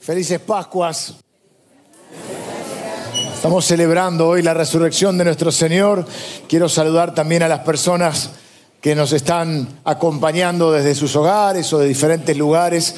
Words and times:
Felices 0.00 0.40
Pascuas. 0.40 1.14
Estamos 3.34 3.66
celebrando 3.66 4.28
hoy 4.28 4.40
la 4.40 4.54
resurrección 4.54 5.18
de 5.18 5.24
nuestro 5.24 5.52
Señor. 5.52 6.06
Quiero 6.48 6.70
saludar 6.70 7.14
también 7.14 7.42
a 7.42 7.48
las 7.48 7.60
personas 7.60 8.30
que 8.80 8.94
nos 8.94 9.12
están 9.12 9.80
acompañando 9.84 10.72
desde 10.72 10.94
sus 10.94 11.14
hogares 11.16 11.70
o 11.74 11.78
de 11.78 11.86
diferentes 11.86 12.34
lugares. 12.34 12.94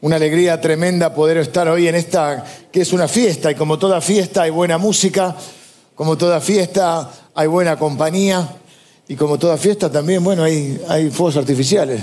Una 0.00 0.14
alegría 0.14 0.60
tremenda 0.60 1.12
poder 1.12 1.38
estar 1.38 1.66
hoy 1.66 1.88
en 1.88 1.96
esta 1.96 2.44
que 2.70 2.82
es 2.82 2.92
una 2.92 3.08
fiesta 3.08 3.50
y 3.50 3.56
como 3.56 3.76
toda 3.76 4.00
fiesta 4.00 4.42
hay 4.42 4.50
buena 4.50 4.78
música, 4.78 5.34
como 5.96 6.16
toda 6.16 6.40
fiesta 6.40 7.10
hay 7.34 7.48
buena 7.48 7.76
compañía 7.76 8.48
y 9.08 9.16
como 9.16 9.40
toda 9.40 9.56
fiesta 9.56 9.90
también, 9.90 10.22
bueno, 10.22 10.44
hay, 10.44 10.80
hay 10.88 11.10
fuegos 11.10 11.36
artificiales. 11.36 12.00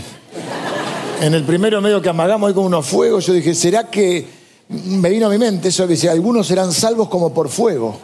En 1.22 1.34
el 1.34 1.46
primero 1.46 1.80
medio 1.80 2.02
que 2.02 2.10
amagamos 2.10 2.50
hay 2.50 2.54
como 2.54 2.68
unos 2.68 2.86
fuegos, 2.86 3.28
yo 3.28 3.34
dije, 3.34 3.56
¿será 3.56 3.90
que 3.90 4.41
me 4.72 5.10
vino 5.10 5.28
a 5.28 5.30
mi 5.30 5.38
mente 5.38 5.68
eso 5.68 5.88
que 5.88 5.98
si 5.98 6.08
algunos 6.08 6.48
serán 6.48 6.72
salvos 6.72 7.10
como 7.10 7.34
por 7.34 7.50
fuego? 7.50 7.98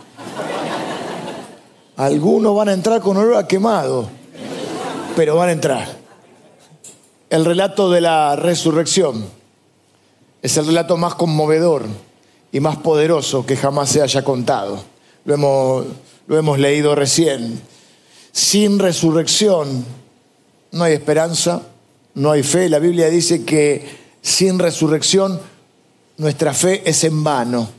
Algunos 1.95 2.55
van 2.55 2.69
a 2.69 2.73
entrar 2.73 3.01
con 3.01 3.17
olor 3.17 3.37
a 3.37 3.47
quemado, 3.47 4.07
pero 5.15 5.35
van 5.35 5.49
a 5.49 5.51
entrar. 5.53 5.87
El 7.29 7.45
relato 7.45 7.89
de 7.89 8.01
la 8.01 8.35
resurrección 8.35 9.25
es 10.41 10.57
el 10.57 10.67
relato 10.67 10.97
más 10.97 11.15
conmovedor 11.15 11.85
y 12.51 12.59
más 12.59 12.77
poderoso 12.77 13.45
que 13.45 13.57
jamás 13.57 13.89
se 13.89 14.01
haya 14.01 14.23
contado. 14.23 14.83
Lo 15.25 15.33
hemos, 15.33 15.85
lo 16.27 16.37
hemos 16.37 16.59
leído 16.59 16.95
recién. 16.95 17.61
Sin 18.31 18.77
resurrección 18.77 19.85
no 20.71 20.83
hay 20.83 20.93
esperanza, 20.93 21.61
no 22.13 22.31
hay 22.31 22.43
fe. 22.43 22.69
La 22.69 22.79
Biblia 22.79 23.09
dice 23.09 23.43
que 23.43 23.85
sin 24.21 24.59
resurrección 24.59 25.39
nuestra 26.17 26.53
fe 26.53 26.81
es 26.85 27.03
en 27.03 27.23
vano. 27.23 27.69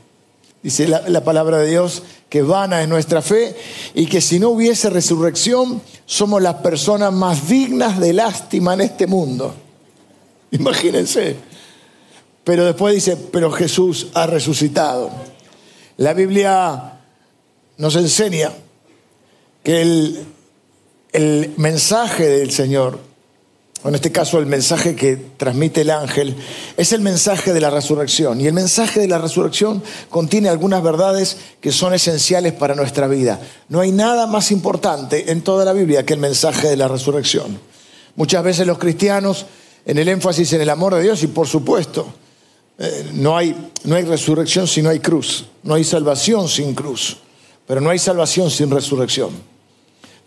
Dice 0.61 0.87
la, 0.87 1.07
la, 1.07 1.23
palabra 1.23 1.59
de 1.59 1.69
Dios 1.69 2.03
que 2.29 2.41
vana 2.41 2.81
es 2.81 2.89
nuestra 2.89 3.21
fe 3.21 3.55
y 3.93 4.07
que 4.07 4.19
si 4.19 4.39
no 4.39 4.49
hubiese 4.49 4.89
resurrección 4.89 5.81
somos 6.05 6.41
las 6.41 6.55
personas 6.55 7.13
más 7.13 7.47
dignas 7.47 7.99
de 7.99 8.13
lástima 8.13 8.73
en 8.73 8.81
este 8.81 9.07
mundo. 9.07 9.53
Imagínense. 10.51 11.37
Pero 12.43 12.65
después 12.65 12.95
dice, 12.95 13.15
pero 13.15 13.51
Jesús 13.51 14.07
ha 14.13 14.25
resucitado. 14.25 15.11
La 15.97 16.13
Biblia 16.13 16.99
nos 17.77 17.95
enseña 17.95 18.51
que 19.63 19.81
el 21.11 21.53
mensaje 21.57 22.27
del 22.27 22.51
Señor 22.51 23.08
en 23.83 23.95
este 23.95 24.11
caso 24.11 24.39
el 24.39 24.45
mensaje 24.45 24.95
que 24.95 25.15
transmite 25.15 25.81
el 25.81 25.91
ángel, 25.91 26.35
es 26.75 26.91
el 26.91 26.99
mensaje 26.99 27.53
de 27.53 27.61
la 27.61 27.69
resurrección. 27.69 28.41
Y 28.41 28.47
el 28.47 28.53
mensaje 28.53 28.99
de 28.99 29.07
la 29.07 29.19
resurrección 29.19 29.81
contiene 30.09 30.49
algunas 30.49 30.83
verdades 30.83 31.37
que 31.61 31.71
son 31.71 31.93
esenciales 31.93 32.51
para 32.53 32.75
nuestra 32.75 33.07
vida. 33.07 33.39
No 33.69 33.79
hay 33.79 33.93
nada 33.93 34.27
más 34.27 34.51
importante 34.51 35.31
en 35.31 35.41
toda 35.41 35.63
la 35.63 35.71
Biblia 35.71 36.05
que 36.05 36.13
el 36.13 36.19
mensaje 36.19 36.67
de 36.67 36.75
la 36.75 36.89
resurrección. 36.89 37.57
Muchas 38.15 38.43
veces 38.43 38.67
los 38.67 38.79
cristianos, 38.79 39.45
en 39.85 39.97
el 39.97 40.09
énfasis 40.09 40.51
en 40.51 40.61
el 40.61 40.69
amor 40.69 40.95
de 40.95 41.03
Dios, 41.03 41.23
y 41.23 41.27
por 41.27 41.47
supuesto, 41.47 42.05
eh, 42.77 43.11
no, 43.13 43.37
hay, 43.37 43.71
no 43.85 43.95
hay 43.95 44.03
resurrección 44.03 44.67
si 44.67 44.81
no 44.81 44.89
hay 44.89 44.99
cruz, 44.99 45.45
no 45.63 45.73
hay 45.73 45.85
salvación 45.85 46.49
sin 46.49 46.73
cruz, 46.73 47.17
pero 47.65 47.79
no 47.79 47.89
hay 47.89 47.99
salvación 47.99 48.51
sin 48.51 48.69
resurrección. 48.71 49.48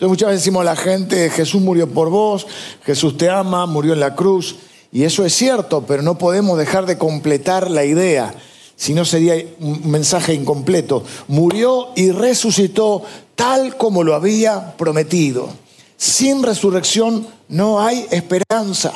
Entonces 0.03 0.15
muchas 0.15 0.29
veces 0.31 0.43
decimos 0.43 0.63
a 0.63 0.65
la 0.65 0.75
gente, 0.75 1.31
Jesús 1.31 1.63
murió 1.63 1.89
por 1.89 2.11
vos, 2.11 2.49
Jesús 2.85 3.17
te 3.17 3.31
ama, 3.31 3.67
murió 3.67 3.93
en 3.93 4.01
la 4.01 4.17
cruz, 4.17 4.57
y 4.91 5.05
eso 5.05 5.25
es 5.25 5.33
cierto, 5.33 5.85
pero 5.87 6.03
no 6.03 6.19
podemos 6.19 6.59
dejar 6.59 6.87
de 6.87 6.99
completar 6.99 7.71
la 7.71 7.85
idea, 7.85 8.35
si 8.75 8.95
no 8.95 9.05
sería 9.05 9.37
un 9.61 9.89
mensaje 9.89 10.35
incompleto. 10.35 11.05
Murió 11.29 11.91
y 11.95 12.11
resucitó 12.11 13.05
tal 13.37 13.77
como 13.77 14.03
lo 14.03 14.17
había 14.17 14.77
prometido. 14.77 15.51
Sin 15.97 16.43
resurrección 16.43 17.25
no 17.49 17.81
hay 17.81 18.05
esperanza. 18.11 18.93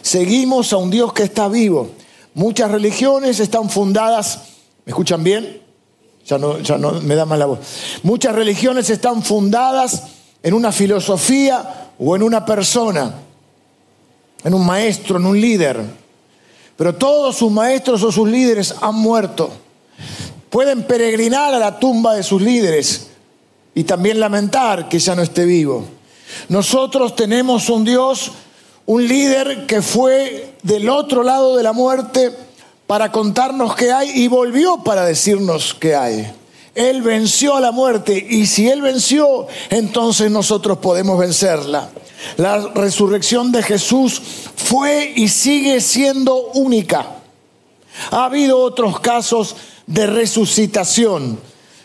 Seguimos 0.00 0.72
a 0.72 0.78
un 0.78 0.90
Dios 0.90 1.12
que 1.12 1.24
está 1.24 1.48
vivo. 1.48 1.90
Muchas 2.32 2.70
religiones 2.70 3.40
están 3.40 3.68
fundadas, 3.68 4.40
¿me 4.86 4.92
escuchan 4.92 5.22
bien? 5.22 5.60
Ya 6.24 6.38
no, 6.38 6.60
ya 6.60 6.78
no 6.78 6.92
me 7.02 7.14
da 7.14 7.26
mal 7.26 7.40
la 7.40 7.44
voz. 7.44 7.58
Muchas 8.02 8.34
religiones 8.34 8.88
están 8.88 9.22
fundadas 9.22 10.15
en 10.42 10.54
una 10.54 10.72
filosofía 10.72 11.90
o 11.98 12.14
en 12.16 12.22
una 12.22 12.44
persona, 12.44 13.14
en 14.44 14.54
un 14.54 14.64
maestro, 14.64 15.18
en 15.18 15.26
un 15.26 15.40
líder. 15.40 15.82
Pero 16.76 16.94
todos 16.94 17.36
sus 17.36 17.50
maestros 17.50 18.02
o 18.02 18.12
sus 18.12 18.28
líderes 18.28 18.74
han 18.80 18.94
muerto. 18.94 19.50
Pueden 20.50 20.84
peregrinar 20.84 21.54
a 21.54 21.58
la 21.58 21.78
tumba 21.78 22.14
de 22.14 22.22
sus 22.22 22.40
líderes 22.40 23.08
y 23.74 23.84
también 23.84 24.20
lamentar 24.20 24.88
que 24.88 24.98
ya 24.98 25.14
no 25.14 25.22
esté 25.22 25.44
vivo. 25.44 25.84
Nosotros 26.48 27.16
tenemos 27.16 27.68
un 27.68 27.84
Dios, 27.84 28.32
un 28.86 29.06
líder 29.06 29.66
que 29.66 29.82
fue 29.82 30.54
del 30.62 30.88
otro 30.88 31.22
lado 31.22 31.56
de 31.56 31.62
la 31.62 31.72
muerte 31.72 32.32
para 32.86 33.10
contarnos 33.10 33.74
qué 33.74 33.92
hay 33.92 34.10
y 34.10 34.28
volvió 34.28 34.78
para 34.78 35.04
decirnos 35.04 35.74
qué 35.74 35.94
hay. 35.96 36.32
Él 36.76 37.00
venció 37.00 37.56
a 37.56 37.60
la 37.60 37.72
muerte 37.72 38.24
y 38.28 38.46
si 38.46 38.68
Él 38.68 38.82
venció, 38.82 39.46
entonces 39.70 40.30
nosotros 40.30 40.76
podemos 40.78 41.18
vencerla. 41.18 41.88
La 42.36 42.58
resurrección 42.74 43.50
de 43.50 43.62
Jesús 43.62 44.20
fue 44.54 45.10
y 45.16 45.28
sigue 45.28 45.80
siendo 45.80 46.50
única. 46.52 47.16
Ha 48.10 48.26
habido 48.26 48.58
otros 48.58 49.00
casos 49.00 49.56
de 49.86 50.06
resucitación. 50.06 51.40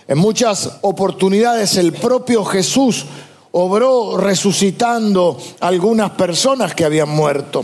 En 0.09 0.17
muchas 0.17 0.79
oportunidades 0.81 1.77
el 1.77 1.93
propio 1.93 2.43
Jesús 2.43 3.05
obró 3.53 4.17
resucitando 4.17 5.37
algunas 5.59 6.11
personas 6.11 6.73
que 6.73 6.85
habían 6.85 7.09
muerto. 7.09 7.63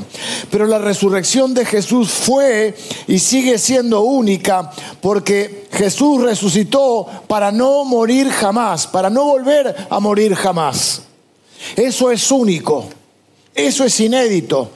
Pero 0.52 0.66
la 0.66 0.80
resurrección 0.80 1.54
de 1.54 1.66
Jesús 1.66 2.10
fue 2.10 2.76
y 3.08 3.20
sigue 3.20 3.58
siendo 3.58 4.02
única 4.02 4.72
porque 5.02 5.68
Jesús 5.72 6.22
resucitó 6.22 7.08
para 7.28 7.52
no 7.52 7.86
morir 7.86 8.30
jamás, 8.30 8.88
para 8.88 9.10
no 9.10 9.26
volver 9.26 9.76
a 9.90 10.00
morir 10.00 10.36
jamás. 10.36 11.04
Eso 11.76 12.12
es 12.12 12.32
único. 12.32 12.86
Eso 13.56 13.84
es 13.86 14.00
inédito. 14.00 14.70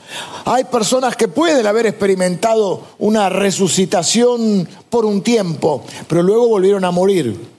Hay 0.44 0.64
personas 0.64 1.14
que 1.14 1.28
pueden 1.28 1.64
haber 1.68 1.86
experimentado 1.86 2.82
una 2.98 3.28
resucitación 3.28 4.68
por 4.90 5.04
un 5.04 5.22
tiempo, 5.22 5.84
pero 6.08 6.20
luego 6.24 6.48
volvieron 6.48 6.84
a 6.84 6.90
morir. 6.90 7.51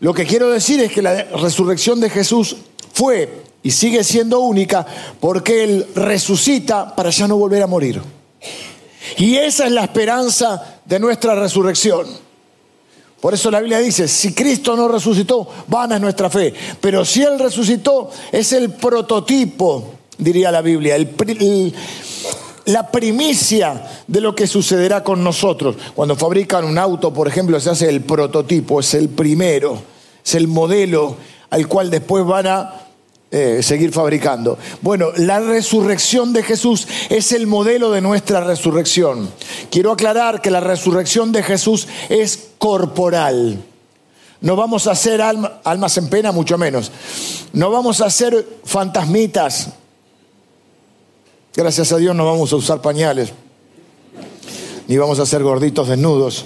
Lo 0.00 0.12
que 0.12 0.26
quiero 0.26 0.50
decir 0.50 0.80
es 0.80 0.92
que 0.92 1.02
la 1.02 1.24
resurrección 1.24 2.00
de 2.00 2.10
Jesús 2.10 2.56
fue 2.92 3.42
y 3.62 3.70
sigue 3.70 4.04
siendo 4.04 4.40
única 4.40 4.86
porque 5.20 5.64
Él 5.64 5.86
resucita 5.94 6.94
para 6.94 7.10
ya 7.10 7.26
no 7.26 7.36
volver 7.36 7.62
a 7.62 7.66
morir. 7.66 8.00
Y 9.16 9.36
esa 9.36 9.66
es 9.66 9.72
la 9.72 9.84
esperanza 9.84 10.80
de 10.84 10.98
nuestra 10.98 11.34
resurrección. 11.34 12.06
Por 13.20 13.34
eso 13.34 13.50
la 13.50 13.60
Biblia 13.60 13.78
dice, 13.78 14.06
si 14.06 14.34
Cristo 14.34 14.76
no 14.76 14.88
resucitó, 14.88 15.48
vana 15.68 15.96
es 15.96 16.00
nuestra 16.00 16.28
fe. 16.28 16.52
Pero 16.80 17.04
si 17.04 17.22
Él 17.22 17.38
resucitó, 17.38 18.10
es 18.30 18.52
el 18.52 18.70
prototipo, 18.70 19.94
diría 20.18 20.52
la 20.52 20.60
Biblia, 20.60 20.96
el, 20.96 21.14
el, 21.26 21.74
la 22.66 22.90
primicia 22.90 23.82
de 24.06 24.20
lo 24.20 24.34
que 24.34 24.46
sucederá 24.46 25.02
con 25.02 25.24
nosotros. 25.24 25.76
Cuando 25.94 26.16
fabrican 26.16 26.64
un 26.64 26.78
auto, 26.78 27.12
por 27.12 27.28
ejemplo, 27.28 27.58
se 27.58 27.70
hace 27.70 27.88
el 27.88 28.02
prototipo, 28.02 28.80
es 28.80 28.94
el 28.94 29.08
primero, 29.08 29.82
es 30.24 30.34
el 30.34 30.48
modelo 30.48 31.16
al 31.50 31.68
cual 31.68 31.90
después 31.90 32.24
van 32.24 32.46
a 32.46 32.74
eh, 33.30 33.60
seguir 33.62 33.92
fabricando. 33.92 34.58
Bueno, 34.82 35.08
la 35.16 35.40
resurrección 35.40 36.32
de 36.32 36.42
Jesús 36.42 36.86
es 37.08 37.32
el 37.32 37.46
modelo 37.46 37.90
de 37.90 38.00
nuestra 38.00 38.42
resurrección. 38.42 39.30
Quiero 39.70 39.92
aclarar 39.92 40.40
que 40.40 40.50
la 40.50 40.60
resurrección 40.60 41.32
de 41.32 41.42
Jesús 41.42 41.86
es 42.08 42.48
corporal. 42.58 43.62
No 44.40 44.54
vamos 44.54 44.86
a 44.86 44.92
hacer 44.92 45.22
almas 45.22 45.96
en 45.96 46.08
pena, 46.08 46.30
mucho 46.30 46.58
menos. 46.58 46.90
No 47.52 47.70
vamos 47.70 48.00
a 48.00 48.06
hacer 48.06 48.46
fantasmitas 48.64 49.70
Gracias 51.56 51.90
a 51.90 51.96
Dios 51.96 52.14
no 52.14 52.26
vamos 52.26 52.52
a 52.52 52.56
usar 52.56 52.82
pañales, 52.82 53.32
ni 54.86 54.98
vamos 54.98 55.18
a 55.20 55.24
ser 55.24 55.42
gorditos 55.42 55.88
desnudos. 55.88 56.44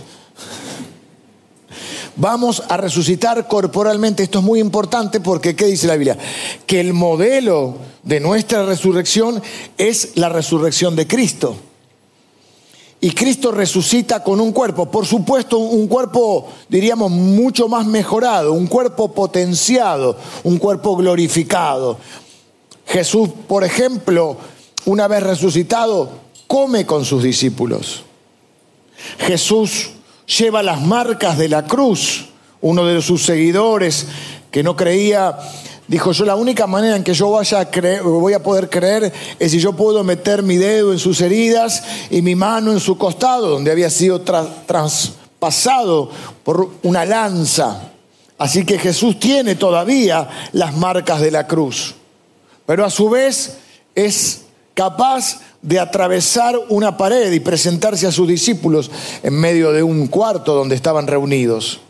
Vamos 2.14 2.62
a 2.68 2.76
resucitar 2.76 3.48
corporalmente. 3.48 4.22
Esto 4.22 4.38
es 4.38 4.44
muy 4.44 4.60
importante 4.60 5.18
porque, 5.18 5.56
¿qué 5.56 5.64
dice 5.64 5.88
la 5.88 5.96
Biblia? 5.96 6.16
Que 6.64 6.78
el 6.78 6.92
modelo 6.92 7.74
de 8.04 8.20
nuestra 8.20 8.64
resurrección 8.64 9.42
es 9.78 10.12
la 10.14 10.28
resurrección 10.28 10.94
de 10.94 11.08
Cristo. 11.08 11.56
Y 13.00 13.10
Cristo 13.10 13.50
resucita 13.50 14.22
con 14.22 14.40
un 14.40 14.52
cuerpo, 14.52 14.92
por 14.92 15.06
supuesto 15.06 15.58
un 15.58 15.88
cuerpo, 15.88 16.46
diríamos, 16.68 17.10
mucho 17.10 17.66
más 17.66 17.84
mejorado, 17.84 18.52
un 18.52 18.68
cuerpo 18.68 19.12
potenciado, 19.12 20.16
un 20.44 20.58
cuerpo 20.58 20.94
glorificado. 20.94 21.98
Jesús, 22.86 23.30
por 23.48 23.64
ejemplo, 23.64 24.36
una 24.86 25.08
vez 25.08 25.22
resucitado, 25.22 26.10
come 26.46 26.86
con 26.86 27.04
sus 27.04 27.22
discípulos. 27.22 28.04
Jesús 29.18 29.90
lleva 30.38 30.62
las 30.62 30.80
marcas 30.80 31.38
de 31.38 31.48
la 31.48 31.64
cruz. 31.66 32.26
Uno 32.60 32.84
de 32.84 33.00
sus 33.00 33.24
seguidores 33.24 34.06
que 34.50 34.62
no 34.62 34.76
creía 34.76 35.38
dijo, 35.88 36.12
yo 36.12 36.24
la 36.24 36.36
única 36.36 36.66
manera 36.66 36.96
en 36.96 37.02
que 37.02 37.14
yo 37.14 37.30
vaya 37.30 37.60
a 37.60 37.70
creer, 37.70 38.02
voy 38.02 38.32
a 38.32 38.42
poder 38.42 38.68
creer 38.70 39.12
es 39.38 39.50
si 39.50 39.58
yo 39.58 39.72
puedo 39.72 40.04
meter 40.04 40.42
mi 40.42 40.56
dedo 40.56 40.92
en 40.92 40.98
sus 40.98 41.20
heridas 41.20 41.82
y 42.10 42.22
mi 42.22 42.34
mano 42.36 42.70
en 42.72 42.80
su 42.80 42.96
costado, 42.96 43.48
donde 43.48 43.72
había 43.72 43.90
sido 43.90 44.20
traspasado 44.20 46.10
por 46.44 46.70
una 46.82 47.04
lanza. 47.04 47.90
Así 48.38 48.64
que 48.64 48.78
Jesús 48.78 49.18
tiene 49.18 49.56
todavía 49.56 50.28
las 50.52 50.76
marcas 50.76 51.20
de 51.20 51.30
la 51.30 51.46
cruz, 51.46 51.94
pero 52.66 52.84
a 52.84 52.90
su 52.90 53.10
vez 53.10 53.56
es 53.94 54.42
capaz 54.80 55.42
de 55.60 55.78
atravesar 55.78 56.58
una 56.70 56.96
pared 56.96 57.30
y 57.32 57.40
presentarse 57.40 58.06
a 58.06 58.12
sus 58.12 58.26
discípulos 58.26 58.90
en 59.22 59.34
medio 59.34 59.72
de 59.72 59.82
un 59.82 60.06
cuarto 60.06 60.54
donde 60.54 60.74
estaban 60.74 61.06
reunidos. 61.06 61.80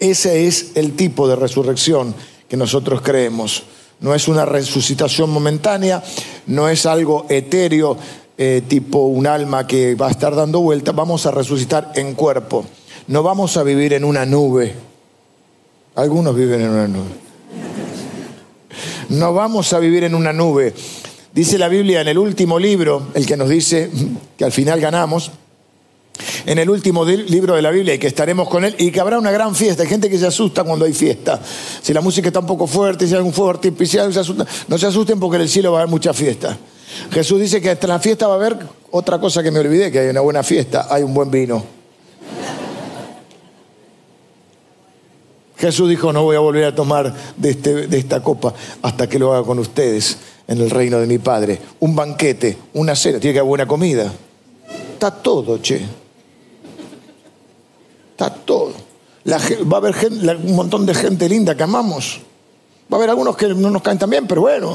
Ese 0.00 0.46
es 0.46 0.72
el 0.74 0.96
tipo 0.96 1.26
de 1.28 1.36
resurrección 1.36 2.14
que 2.46 2.58
nosotros 2.58 3.00
creemos. 3.00 3.62
No 4.00 4.14
es 4.14 4.28
una 4.28 4.44
resucitación 4.44 5.30
momentánea, 5.30 6.04
no 6.46 6.68
es 6.68 6.84
algo 6.84 7.24
etéreo, 7.30 7.96
eh, 8.36 8.62
tipo 8.68 8.98
un 9.06 9.26
alma 9.26 9.66
que 9.66 9.94
va 9.94 10.08
a 10.08 10.10
estar 10.10 10.36
dando 10.36 10.60
vuelta, 10.60 10.92
vamos 10.92 11.24
a 11.24 11.30
resucitar 11.30 11.92
en 11.94 12.14
cuerpo. 12.14 12.66
No 13.06 13.22
vamos 13.22 13.56
a 13.56 13.62
vivir 13.62 13.94
en 13.94 14.04
una 14.04 14.26
nube. 14.26 14.74
Algunos 15.94 16.36
viven 16.36 16.60
en 16.60 16.68
una 16.68 16.86
nube. 16.86 17.14
No 19.08 19.32
vamos 19.32 19.72
a 19.72 19.78
vivir 19.78 20.04
en 20.04 20.14
una 20.14 20.34
nube. 20.34 20.74
Dice 21.36 21.58
la 21.58 21.68
Biblia 21.68 22.00
en 22.00 22.08
el 22.08 22.16
último 22.16 22.58
libro, 22.58 23.08
el 23.12 23.26
que 23.26 23.36
nos 23.36 23.50
dice 23.50 23.90
que 24.38 24.44
al 24.46 24.52
final 24.52 24.80
ganamos, 24.80 25.30
en 26.46 26.58
el 26.58 26.70
último 26.70 27.04
libro 27.04 27.54
de 27.54 27.60
la 27.60 27.70
Biblia 27.70 27.92
y 27.92 27.98
que 27.98 28.06
estaremos 28.06 28.48
con 28.48 28.64
él 28.64 28.74
y 28.78 28.90
que 28.90 29.00
habrá 29.00 29.18
una 29.18 29.30
gran 29.30 29.54
fiesta. 29.54 29.82
Hay 29.82 29.88
gente 29.90 30.08
que 30.08 30.16
se 30.16 30.26
asusta 30.26 30.64
cuando 30.64 30.86
hay 30.86 30.94
fiesta. 30.94 31.38
Si 31.82 31.92
la 31.92 32.00
música 32.00 32.28
está 32.28 32.40
un 32.40 32.46
poco 32.46 32.66
fuerte, 32.66 33.06
si 33.06 33.14
hay 33.14 33.20
un 33.20 33.34
fuego 33.34 33.50
artificial, 33.50 34.10
no 34.66 34.78
se 34.78 34.86
asusten 34.86 35.20
porque 35.20 35.36
en 35.36 35.42
el 35.42 35.50
cielo 35.50 35.72
va 35.72 35.80
a 35.80 35.82
haber 35.82 35.90
mucha 35.90 36.14
fiesta. 36.14 36.56
Jesús 37.10 37.38
dice 37.38 37.60
que 37.60 37.68
hasta 37.68 37.86
la 37.86 38.00
fiesta 38.00 38.26
va 38.26 38.32
a 38.32 38.36
haber 38.36 38.56
otra 38.90 39.20
cosa 39.20 39.42
que 39.42 39.50
me 39.50 39.58
olvidé, 39.58 39.92
que 39.92 39.98
hay 39.98 40.08
una 40.08 40.22
buena 40.22 40.42
fiesta, 40.42 40.86
hay 40.88 41.02
un 41.02 41.12
buen 41.12 41.30
vino. 41.30 41.75
Jesús 45.58 45.88
dijo, 45.88 46.12
no 46.12 46.22
voy 46.22 46.36
a 46.36 46.40
volver 46.40 46.64
a 46.64 46.74
tomar 46.74 47.14
de, 47.36 47.50
este, 47.50 47.86
de 47.86 47.98
esta 47.98 48.22
copa 48.22 48.52
hasta 48.82 49.08
que 49.08 49.18
lo 49.18 49.32
haga 49.32 49.46
con 49.46 49.58
ustedes 49.58 50.18
en 50.46 50.60
el 50.60 50.70
reino 50.70 50.98
de 50.98 51.06
mi 51.06 51.18
Padre. 51.18 51.60
Un 51.80 51.96
banquete, 51.96 52.58
una 52.74 52.94
cena, 52.94 53.18
tiene 53.18 53.34
que 53.34 53.38
haber 53.40 53.48
buena 53.48 53.66
comida. 53.66 54.12
Está 54.92 55.10
todo, 55.10 55.58
che. 55.58 55.80
Está 58.12 58.30
todo. 58.30 58.72
va 59.26 59.76
a 59.76 59.78
haber 59.78 59.94
un 60.36 60.54
montón 60.54 60.84
de 60.84 60.94
gente 60.94 61.28
linda 61.28 61.56
que 61.56 61.62
amamos. 61.62 62.20
Va 62.92 62.96
a 62.96 62.98
haber 62.98 63.10
algunos 63.10 63.36
que 63.36 63.48
no 63.48 63.70
nos 63.70 63.82
caen 63.82 63.98
tan 63.98 64.10
bien, 64.10 64.26
pero 64.26 64.42
bueno, 64.42 64.74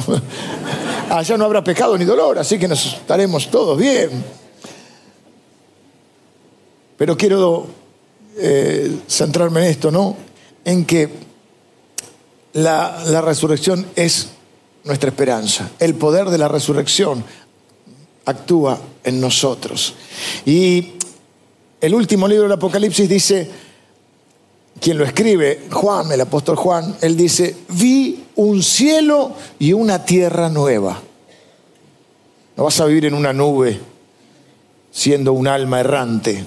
allá 1.10 1.38
no 1.38 1.45
habrá 1.45 1.63
pecado 1.63 1.98
ni 1.98 2.04
dolor, 2.04 2.38
así 2.39 2.60
que 2.60 2.68
nos 2.68 2.86
estaremos 2.86 3.50
todos 3.50 3.78
bien. 3.78 4.42
Pero 6.98 7.16
quiero 7.16 7.68
eh, 8.38 9.00
centrarme 9.07 9.62
en 9.62 9.72
esto, 9.72 9.92
¿no? 9.92 10.31
En 10.65 10.85
que 10.85 11.09
la 12.53 13.21
resurrección 13.21 13.85
es 13.95 14.29
nuestra 14.83 15.09
esperanza. 15.09 15.71
El 15.79 15.95
poder 15.95 16.29
de 16.29 16.37
la 16.37 16.47
resurrección 16.47 17.23
actúa 18.25 18.79
en 19.03 19.19
nosotros. 19.19 19.95
Y 20.45 20.93
el 21.79 21.95
último 21.95 22.27
libro 22.27 22.43
del 22.43 22.51
Apocalipsis 22.53 23.09
dice, 23.09 23.49
quien 24.79 24.97
lo 24.97 25.05
escribe, 25.05 25.67
Juan, 25.71 26.11
el 26.11 26.21
apóstol 26.21 26.55
Juan, 26.55 26.95
él 27.01 27.15
dice, 27.15 27.55
vi 27.69 28.23
un 28.35 28.63
cielo 28.63 29.33
y 29.59 29.73
una 29.73 30.03
tierra 30.03 30.49
nueva. 30.49 31.01
No 32.55 32.63
vas 32.63 32.79
a 32.79 32.85
vivir 32.85 33.05
en 33.05 33.13
una 33.13 33.33
nube 33.33 33.79
siendo 34.91 35.33
un 35.33 35.47
alma 35.47 35.79
errante 35.79 36.45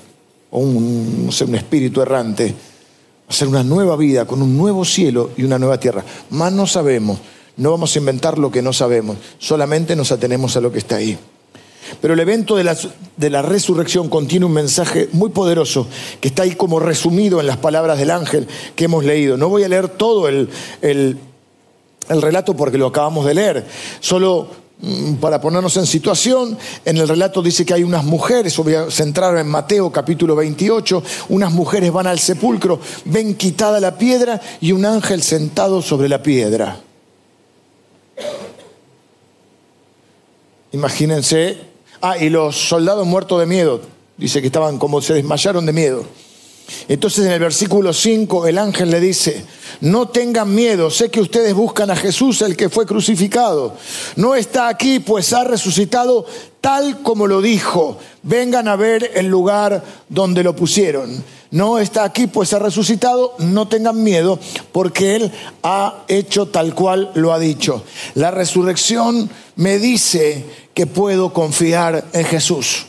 o 0.50 0.58
un, 0.58 1.31
espíritu 1.55 2.02
errante. 2.02 2.55
Ser 3.35 3.49
una 3.49 3.65
nueva 3.65 3.97
vida 3.97 4.27
con 4.27 4.41
un 4.43 4.57
nuevo 4.57 4.85
cielo 4.85 5.31
y 5.37 5.43
una 5.45 5.59
nueva 5.59 5.79
tierra. 5.79 6.05
Más 6.31 6.53
no 6.53 6.67
sabemos 6.67 7.19
no 7.57 7.71
vamos 7.71 7.95
a 7.95 7.99
inventar 7.99 8.39
lo 8.39 8.51
que 8.51 8.63
no 8.63 8.73
sabemos, 8.73 9.17
solamente 9.39 9.95
nos 9.95 10.11
atenemos 10.13 10.57
a 10.57 10.61
lo 10.61 10.73
que 10.73 10.79
está 10.79 10.97
ahí. 10.97 11.17
Pero 12.01 12.15
el 12.15 12.21
evento 12.21 12.57
de 12.57 13.31
la, 13.31 13.43
resurrección 13.43 14.09
contiene 14.09 14.47
un 14.47 14.53
mensaje 14.53 15.09
muy 15.13 15.31
poderoso 15.31 15.87
que 16.21 16.29
está 16.29 16.43
ahí 16.43 16.55
como 16.55 16.81
resumido 16.81 17.41
en 17.41 17.47
las 17.47 17.59
palabras 17.59 17.99
del 17.99 18.11
ángel 18.11 18.49
que 18.75 18.87
hemos 18.87 19.05
leído. 19.05 19.37
No 19.37 19.51
voy 19.51 19.65
a 19.65 19.69
leer 19.69 19.89
todo 19.89 20.27
el, 20.27 20.49
el 20.81 21.19
relato 22.09 22.57
porque 22.57 22.79
lo 22.79 22.87
acabamos 22.87 23.27
de 23.27 23.35
leer, 23.35 23.67
solo 24.01 24.63
para 25.21 25.41
ponernos 25.41 25.77
en 25.77 25.87
situación, 25.87 26.57
en 26.85 26.97
el 26.97 27.09
relato 27.09 27.43
dice 27.43 27.65
que 27.65 27.75
hay 27.75 27.83
unas 27.83 28.05
mujeres, 28.05 28.57
voy 28.57 28.75
a 28.75 28.91
centrarme 28.91 29.41
en 29.41 29.49
Mateo 29.49 29.91
capítulo 29.91 30.37
28, 30.37 31.03
unas 31.31 31.53
mujeres 31.53 31.93
van 31.93 32.07
al 32.07 32.19
sepulcro, 32.19 32.81
ven 33.05 33.35
quitada 33.35 33.81
la 33.81 33.97
piedra 33.97 34.41
y 34.61 34.73
un 34.73 34.85
ángel 34.85 35.23
sentado 35.23 35.83
sobre 35.83 36.09
la 36.09 36.23
piedra. 36.23 36.81
Imagínense. 40.73 41.57
Ah, 42.03 42.19
y 42.19 42.29
los 42.29 42.57
soldados 42.57 43.07
muertos 43.07 43.39
de 43.41 43.47
miedo. 43.47 43.81
Dice 44.17 44.41
que 44.41 44.49
estaban 44.49 44.79
como 44.79 45.01
se 45.01 45.15
desmayaron 45.15 45.65
de 45.65 45.73
miedo. 45.73 46.05
Entonces 46.88 47.26
en 47.26 47.32
el 47.32 47.40
versículo 47.40 47.93
5 47.93 48.46
el 48.46 48.58
ángel 48.58 48.90
le 48.90 49.00
dice, 49.00 49.44
no 49.81 50.08
tengan 50.08 50.55
miedo, 50.55 50.90
sé 50.90 51.11
que 51.11 51.20
ustedes 51.20 51.55
buscan 51.55 51.90
a 51.90 51.96
Jesús 51.96 52.43
el 52.43 52.56
que 52.56 52.69
fue 52.69 52.87
crucificado. 52.87 53.75
No 54.16 54.34
está 54.34 54.69
aquí, 54.69 55.00
pues 55.00 55.32
ha 55.32 55.44
resucitado 55.44 56.26
tal 56.61 57.02
como 57.02 57.26
lo 57.26 57.43
dijo. 57.43 57.99
Vengan 58.22 58.69
a 58.69 58.76
ver 58.76 59.11
el 59.14 59.26
lugar 59.26 59.84
donde 60.08 60.43
lo 60.43 60.56
pusieron. 60.56 61.22
No 61.50 61.78
está 61.78 62.02
aquí, 62.02 62.26
pues 62.26 62.52
ha 62.52 62.58
resucitado. 62.58 63.37
No 63.38 63.69
tengan 63.69 64.02
miedo, 64.02 64.40
porque 64.72 65.14
Él 65.14 65.32
ha 65.62 66.05
hecho 66.08 66.46
tal 66.46 66.75
cual 66.75 67.12
lo 67.14 67.32
ha 67.32 67.38
dicho. 67.38 67.84
La 68.14 68.31
resurrección 68.32 69.31
me 69.56 69.78
dice 69.78 70.44
que 70.75 70.87
puedo 70.87 71.32
confiar 71.32 72.06
en 72.12 72.25
Jesús. 72.25 72.87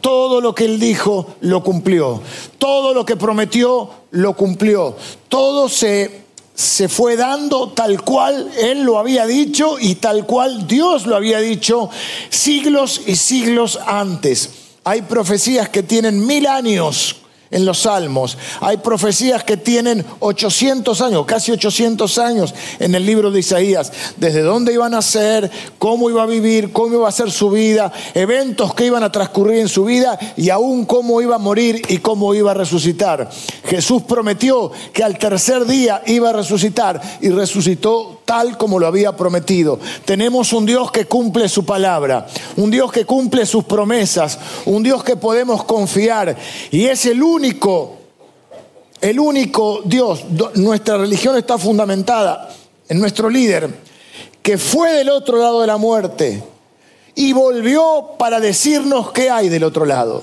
Todo 0.00 0.40
lo 0.40 0.54
que 0.54 0.64
él 0.64 0.78
dijo 0.78 1.34
lo 1.40 1.62
cumplió. 1.62 2.20
Todo 2.58 2.94
lo 2.94 3.04
que 3.04 3.16
prometió 3.16 3.90
lo 4.10 4.34
cumplió. 4.34 4.96
Todo 5.28 5.68
se, 5.68 6.22
se 6.54 6.88
fue 6.88 7.16
dando 7.16 7.70
tal 7.70 8.02
cual 8.02 8.50
él 8.58 8.82
lo 8.82 8.98
había 8.98 9.26
dicho 9.26 9.78
y 9.78 9.96
tal 9.96 10.26
cual 10.26 10.66
Dios 10.66 11.06
lo 11.06 11.16
había 11.16 11.40
dicho 11.40 11.90
siglos 12.30 13.02
y 13.06 13.16
siglos 13.16 13.78
antes. 13.86 14.50
Hay 14.84 15.02
profecías 15.02 15.68
que 15.68 15.82
tienen 15.82 16.26
mil 16.26 16.46
años 16.46 17.16
en 17.50 17.64
los 17.64 17.80
salmos. 17.80 18.36
Hay 18.60 18.78
profecías 18.78 19.44
que 19.44 19.56
tienen 19.56 20.04
800 20.20 21.00
años, 21.00 21.26
casi 21.26 21.52
800 21.52 22.18
años 22.18 22.54
en 22.78 22.94
el 22.94 23.04
libro 23.06 23.30
de 23.30 23.40
Isaías, 23.40 23.92
desde 24.16 24.42
dónde 24.42 24.72
iban 24.72 24.94
a 24.94 25.02
ser, 25.02 25.50
cómo 25.78 26.10
iba 26.10 26.22
a 26.22 26.26
vivir, 26.26 26.72
cómo 26.72 26.94
iba 26.94 27.08
a 27.08 27.12
ser 27.12 27.30
su 27.30 27.50
vida, 27.50 27.92
eventos 28.14 28.74
que 28.74 28.86
iban 28.86 29.02
a 29.02 29.12
transcurrir 29.12 29.60
en 29.60 29.68
su 29.68 29.84
vida 29.84 30.18
y 30.36 30.50
aún 30.50 30.84
cómo 30.84 31.20
iba 31.20 31.36
a 31.36 31.38
morir 31.38 31.82
y 31.88 31.98
cómo 31.98 32.34
iba 32.34 32.50
a 32.50 32.54
resucitar. 32.54 33.30
Jesús 33.64 34.02
prometió 34.02 34.70
que 34.92 35.04
al 35.04 35.18
tercer 35.18 35.64
día 35.64 36.02
iba 36.06 36.30
a 36.30 36.34
resucitar 36.34 37.00
y 37.20 37.30
resucitó 37.30 38.17
tal 38.28 38.58
como 38.58 38.78
lo 38.78 38.86
había 38.86 39.16
prometido. 39.16 39.80
Tenemos 40.04 40.52
un 40.52 40.66
Dios 40.66 40.92
que 40.92 41.06
cumple 41.06 41.48
su 41.48 41.64
palabra, 41.64 42.26
un 42.58 42.70
Dios 42.70 42.92
que 42.92 43.06
cumple 43.06 43.46
sus 43.46 43.64
promesas, 43.64 44.38
un 44.66 44.82
Dios 44.82 45.02
que 45.02 45.16
podemos 45.16 45.64
confiar 45.64 46.36
y 46.70 46.84
es 46.84 47.06
el 47.06 47.22
único, 47.22 47.96
el 49.00 49.18
único 49.18 49.80
Dios. 49.82 50.26
Nuestra 50.56 50.98
religión 50.98 51.38
está 51.38 51.56
fundamentada 51.56 52.50
en 52.86 53.00
nuestro 53.00 53.30
líder, 53.30 53.70
que 54.42 54.58
fue 54.58 54.92
del 54.92 55.08
otro 55.08 55.38
lado 55.38 55.62
de 55.62 55.66
la 55.66 55.78
muerte 55.78 56.42
y 57.14 57.32
volvió 57.32 58.10
para 58.18 58.40
decirnos 58.40 59.10
qué 59.10 59.30
hay 59.30 59.48
del 59.48 59.64
otro 59.64 59.86
lado. 59.86 60.22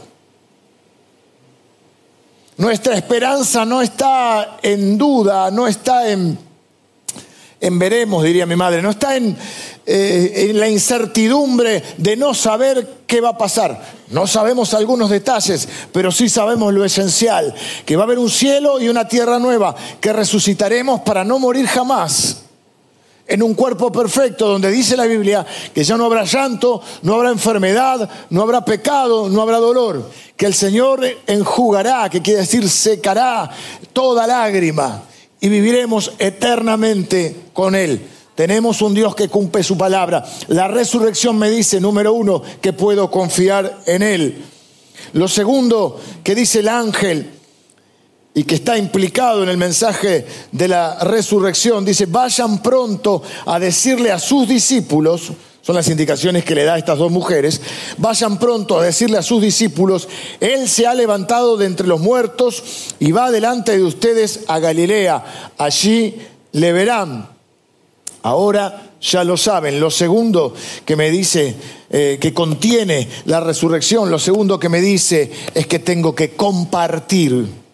Nuestra 2.58 2.96
esperanza 2.96 3.66
no 3.66 3.82
está 3.82 4.60
en 4.62 4.96
duda, 4.96 5.50
no 5.50 5.66
está 5.66 6.08
en 6.12 6.45
en 7.62 7.80
veremos, 7.80 8.24
diría 8.24 8.46
mi 8.46 8.56
madre, 8.56 8.82
no 8.82 8.92
está 8.92 9.16
en, 9.16 9.36
eh, 9.86 10.48
en 10.50 10.60
la 10.60 10.68
incertidumbre 10.68 11.82
de 11.98 12.16
no 12.16 12.34
saber 12.34 12.88
qué 13.08 13.22
va 13.22 13.30
a 13.30 13.38
pasar. 13.38 13.82
No 14.10 14.28
sabemos 14.28 14.74
algunos 14.74 15.10
detalles, 15.10 15.68
pero 15.92 16.12
sí 16.12 16.30
sabemos 16.30 16.74
lo 16.74 16.84
esencial, 16.84 17.54
que 17.86 17.96
va 17.96 18.04
a 18.04 18.06
haber 18.06 18.20
un 18.20 18.30
cielo 18.30 18.80
y 18.80 18.90
una 18.90 19.08
tierra 19.08 19.40
nueva, 19.40 19.76
que 20.00 20.14
resucitaremos 20.14 21.02
para 21.02 21.24
no 21.24 21.40
morir 21.40 21.66
jamás. 21.68 22.42
en 23.28 23.42
un 23.42 23.56
cuerpo 23.56 23.92
perfecto, 23.92 24.48
donde 24.48 24.70
dice 24.70 24.96
la 24.96 25.06
Biblia 25.06 25.44
que 25.74 25.84
ya 25.84 25.98
no 25.98 26.06
habrá 26.06 26.26
llanto, 26.26 26.80
no 27.02 27.16
habrá 27.16 27.32
enfermedad, 27.32 28.08
no 28.30 28.44
habrá 28.44 28.64
pecado, 28.64 29.30
no 29.30 29.42
habrá 29.42 29.58
dolor, 29.58 30.12
que 30.38 30.46
el 30.46 30.54
Señor 30.54 31.04
enjugará, 31.26 32.08
que 32.08 32.22
quiere 32.22 32.42
decir 32.42 32.70
secará 32.70 33.50
toda 33.94 34.28
lágrima 34.28 35.02
y 35.40 35.50
viviremos 35.50 36.14
eternamente 36.20 37.36
con 37.54 37.76
Él. 37.76 38.02
Tenemos 38.36 38.82
un 38.82 38.94
Dios 38.94 39.16
que 39.16 39.30
cumple 39.30 39.64
su 39.64 39.78
palabra. 39.78 40.26
La 40.48 40.68
resurrección 40.68 41.38
me 41.38 41.50
dice, 41.50 41.80
número 41.80 42.14
uno, 42.14 42.42
que 42.62 42.74
puedo 42.74 43.10
confiar 43.10 43.82
en 43.86 44.04
Él. 44.04 44.44
Lo 45.14 45.28
segundo 45.28 46.00
que 46.24 46.36
dice 46.36 46.60
el 46.60 46.68
ángel 46.68 47.32
y 48.34 48.44
que 48.44 48.56
está 48.56 48.78
implicado 48.78 49.44
en 49.44 49.50
el 49.50 49.58
mensaje 49.58 50.26
de 50.52 50.68
la 50.68 51.00
resurrección, 51.00 51.86
dice, 51.86 52.06
vayan 52.08 52.62
pronto 52.62 53.24
a 53.46 53.58
decirle 53.60 54.12
a 54.12 54.20
sus 54.20 54.48
discípulos, 54.50 55.32
son 55.66 55.76
las 55.76 55.88
indicaciones 55.90 56.46
que 56.46 56.54
le 56.54 56.64
da 56.64 56.76
a 56.76 56.78
estas 56.78 57.00
dos 57.00 57.12
mujeres, 57.12 57.60
vayan 57.98 58.38
pronto 58.38 58.78
a 58.78 58.84
decirle 58.84 59.18
a 59.18 59.24
sus 59.24 59.42
discípulos, 59.42 60.08
Él 60.40 60.70
se 60.70 60.86
ha 60.86 60.94
levantado 60.94 61.58
de 61.58 61.66
entre 61.66 61.88
los 61.88 62.00
muertos 62.00 62.94
y 63.00 63.12
va 63.12 63.32
delante 63.32 63.76
de 63.76 63.84
ustedes 63.84 64.42
a 64.48 64.60
Galilea, 64.60 65.54
allí 65.58 66.18
le 66.52 66.72
verán. 66.72 67.30
Ahora 68.22 68.92
ya 69.02 69.24
lo 69.24 69.38
saben. 69.38 69.80
Lo 69.80 69.90
segundo 69.90 70.54
que 70.86 70.96
me 70.96 71.10
dice, 71.10 71.56
eh, 71.90 72.20
que 72.22 72.32
contiene 72.32 73.08
la 73.26 73.40
resurrección, 73.40 74.12
lo 74.12 74.20
segundo 74.20 74.60
que 74.60 74.70
me 74.70 74.82
dice 74.82 75.32
es 75.56 75.66
que 75.66 75.80
tengo 75.80 76.14
que 76.14 76.36
compartir 76.36 77.66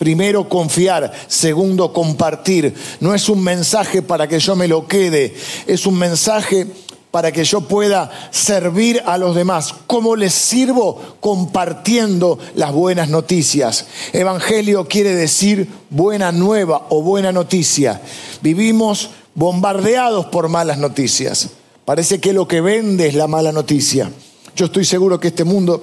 Primero 0.00 0.48
confiar, 0.48 1.12
segundo 1.26 1.92
compartir. 1.92 2.72
No 3.00 3.14
es 3.14 3.28
un 3.28 3.44
mensaje 3.44 4.00
para 4.00 4.26
que 4.26 4.38
yo 4.38 4.56
me 4.56 4.66
lo 4.66 4.88
quede, 4.88 5.34
es 5.66 5.84
un 5.84 5.98
mensaje 5.98 6.68
para 7.10 7.32
que 7.32 7.44
yo 7.44 7.62
pueda 7.62 8.10
servir 8.30 9.02
a 9.04 9.18
los 9.18 9.34
demás. 9.34 9.74
¿Cómo 9.86 10.14
les 10.16 10.32
sirvo? 10.32 11.16
Compartiendo 11.20 12.38
las 12.54 12.72
buenas 12.72 13.08
noticias. 13.08 13.86
Evangelio 14.12 14.86
quiere 14.86 15.14
decir 15.14 15.68
buena 15.90 16.30
nueva 16.30 16.86
o 16.90 17.02
buena 17.02 17.32
noticia. 17.32 18.00
Vivimos 18.42 19.10
bombardeados 19.34 20.26
por 20.26 20.48
malas 20.48 20.78
noticias. 20.78 21.50
Parece 21.84 22.20
que 22.20 22.32
lo 22.32 22.46
que 22.46 22.60
vende 22.60 23.08
es 23.08 23.14
la 23.14 23.26
mala 23.26 23.50
noticia. 23.50 24.10
Yo 24.54 24.66
estoy 24.66 24.84
seguro 24.84 25.18
que 25.18 25.28
este 25.28 25.44
mundo, 25.44 25.82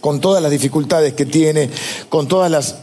con 0.00 0.20
todas 0.20 0.42
las 0.42 0.50
dificultades 0.50 1.14
que 1.14 1.24
tiene, 1.24 1.70
con 2.08 2.28
todas 2.28 2.50
las 2.50 2.76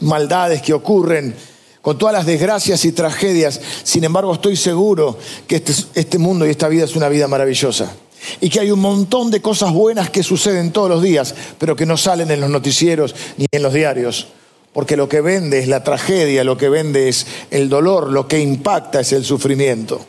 maldades 0.00 0.62
que 0.62 0.72
ocurren, 0.72 1.34
con 1.82 1.98
todas 1.98 2.14
las 2.14 2.26
desgracias 2.26 2.84
y 2.84 2.92
tragedias. 2.92 3.60
Sin 3.82 4.04
embargo, 4.04 4.32
estoy 4.34 4.56
seguro 4.56 5.18
que 5.46 5.56
este, 5.56 5.72
este, 5.94 6.18
mundo 6.18 6.46
y 6.46 6.50
esta 6.50 6.68
vida 6.68 6.84
es 6.84 6.96
una 6.96 7.08
vida 7.08 7.28
maravillosa. 7.28 7.92
Y 8.40 8.50
que 8.50 8.60
hay 8.60 8.70
un 8.70 8.80
montón 8.80 9.30
de 9.30 9.40
cosas 9.40 9.72
buenas 9.72 10.10
que 10.10 10.22
suceden 10.22 10.72
todos 10.72 10.90
los 10.90 11.02
días, 11.02 11.34
pero 11.58 11.76
que 11.76 11.86
no 11.86 11.96
salen 11.96 12.30
en 12.30 12.40
los 12.40 12.50
noticieros 12.50 13.14
ni 13.36 13.46
en 13.50 13.62
los 13.62 13.72
diarios. 13.72 14.28
Porque 14.72 14.96
lo 14.96 15.08
que 15.08 15.20
vende 15.20 15.60
es 15.60 15.68
la 15.68 15.82
tragedia, 15.82 16.44
lo 16.44 16.56
que 16.56 16.68
vende 16.68 17.08
es 17.08 17.26
el 17.50 17.68
dolor, 17.68 18.10
lo 18.10 18.28
que 18.28 18.40
impacta 18.40 19.00
es 19.00 19.12
el 19.12 19.24
sufrimiento. 19.24 20.00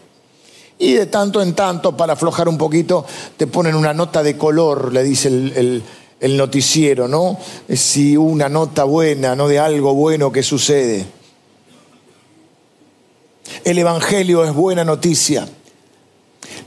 Y 0.79 0.93
de 0.93 1.05
tanto 1.05 1.41
en 1.41 1.53
tanto, 1.53 1.95
para 1.95 2.13
aflojar 2.13 2.47
un 2.47 2.57
poquito, 2.57 3.05
te 3.37 3.47
ponen 3.47 3.75
una 3.75 3.93
nota 3.93 4.23
de 4.23 4.37
color, 4.37 4.93
le 4.93 5.03
dice 5.03 5.27
el 5.27 5.83
el 6.19 6.37
noticiero, 6.37 7.07
¿no? 7.07 7.37
Si 7.73 8.17
una 8.17 8.49
nota 8.49 8.83
buena, 8.83 9.35
¿no? 9.35 9.47
De 9.47 9.59
algo 9.59 9.93
bueno 9.93 10.31
que 10.31 10.43
sucede. 10.43 11.05
El 13.63 13.77
Evangelio 13.77 14.43
es 14.43 14.53
buena 14.53 14.83
noticia. 14.83 15.47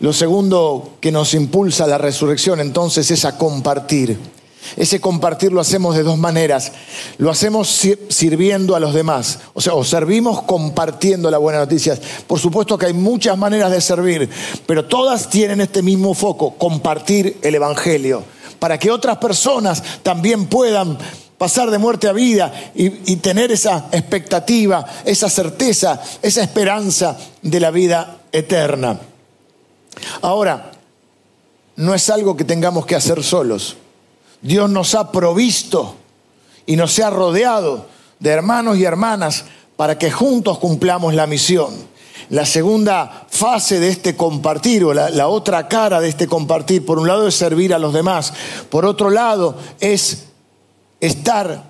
Lo 0.01 0.13
segundo 0.13 0.97
que 1.01 1.13
nos 1.13 1.35
impulsa 1.35 1.87
la 1.87 1.99
resurrección 1.99 2.61
entonces 2.61 3.11
es 3.11 3.25
a 3.25 3.39
compartir. 3.39 4.19
Ese 4.77 5.01
compartir 5.01 5.53
lo 5.53 5.61
hacemos 5.61 5.97
de 5.97 6.03
dos 6.03 6.19
maneras. 6.19 6.73
Lo 7.19 7.31
hacemos 7.31 7.69
sirviendo 8.09 8.75
a 8.75 8.81
los 8.81 8.95
demás, 8.95 9.41
o 9.55 9.61
sea, 9.61 9.73
servimos 9.85 10.43
compartiendo 10.43 11.31
la 11.31 11.39
buena 11.39 11.59
noticia. 11.59 11.99
Por 12.27 12.39
supuesto 12.39 12.79
que 12.79 12.87
hay 12.87 12.93
muchas 12.93 13.37
maneras 13.37 13.71
de 13.71 13.81
servir, 13.81 14.29
pero 14.67 14.85
todas 14.85 15.29
tienen 15.29 15.61
este 15.61 15.83
mismo 15.83 16.15
foco, 16.15 16.55
compartir 16.55 17.39
el 17.43 17.55
Evangelio 17.55 18.25
para 18.63 18.79
que 18.79 18.93
otras 18.93 19.19
personas 19.19 19.83
también 20.05 20.47
puedan 20.47 20.97
pasar 21.43 21.73
de 21.73 21.79
muerte 21.79 22.07
a 22.07 22.13
vida 22.13 22.53
y, 22.73 23.17
tener 23.17 23.51
esa 23.51 23.89
expectativa, 23.91 24.87
esa 25.05 25.29
certeza, 25.29 26.01
esa 26.23 26.41
esperanza 26.41 27.19
de 27.43 27.59
la 27.59 27.73
vida 27.73 28.19
eterna. 28.31 29.01
Ahora, 30.21 30.71
no 31.75 31.95
es 31.95 32.11
algo 32.11 32.37
que 32.37 32.45
tengamos 32.45 32.87
que 32.87 32.95
hacer 32.95 33.25
solos. 33.25 33.77
Dios 34.41 34.71
nos 34.71 34.95
ha 34.95 35.11
provisto 35.11 35.97
y 36.65 36.77
nos 36.77 36.97
ha 37.01 37.11
rodeado 37.11 37.89
de 38.21 38.31
hermanos 38.31 38.77
y 38.79 38.85
hermanas 38.85 39.45
para 39.75 39.99
que 39.99 40.13
juntos 40.13 40.61
cumplamos 40.61 41.13
la 41.13 41.27
misión. 41.27 41.75
La 42.31 42.47
segunda 42.47 43.27
fase 43.29 43.81
de 43.81 43.89
este 43.89 44.15
compartir, 44.15 44.85
o 44.85 44.95
la, 44.95 45.27
otra 45.27 45.67
cara 45.67 46.01
de 46.01 46.09
este 46.09 46.29
compartir, 46.29 46.87
por 46.87 47.01
un 47.01 47.09
lado 47.09 47.27
es 47.27 47.35
servir 47.35 47.75
a 47.75 47.81
los 47.81 47.93
demás, 47.93 48.33
por 48.71 48.87
otro 48.87 49.11
lado 49.11 49.57
es 49.81 50.29
estar 51.03 51.65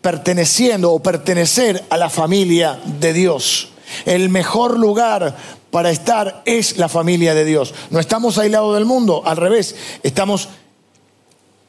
perteneciendo 0.00 0.92
o 0.92 1.02
pertenecer 1.02 1.84
a 1.90 1.96
la 1.96 2.08
familia 2.08 2.80
de 2.98 3.12
Dios. 3.12 3.68
El 4.06 4.30
mejor 4.30 4.78
lugar 4.78 5.36
para 5.70 5.90
estar 5.90 6.42
es 6.46 6.78
la 6.78 6.88
familia 6.88 7.34
de 7.34 7.44
Dios. 7.44 7.74
No 7.90 8.00
estamos 8.00 8.38
aislados 8.38 8.74
del 8.74 8.86
mundo, 8.86 9.22
al 9.24 9.36
revés, 9.36 9.76
estamos 10.02 10.48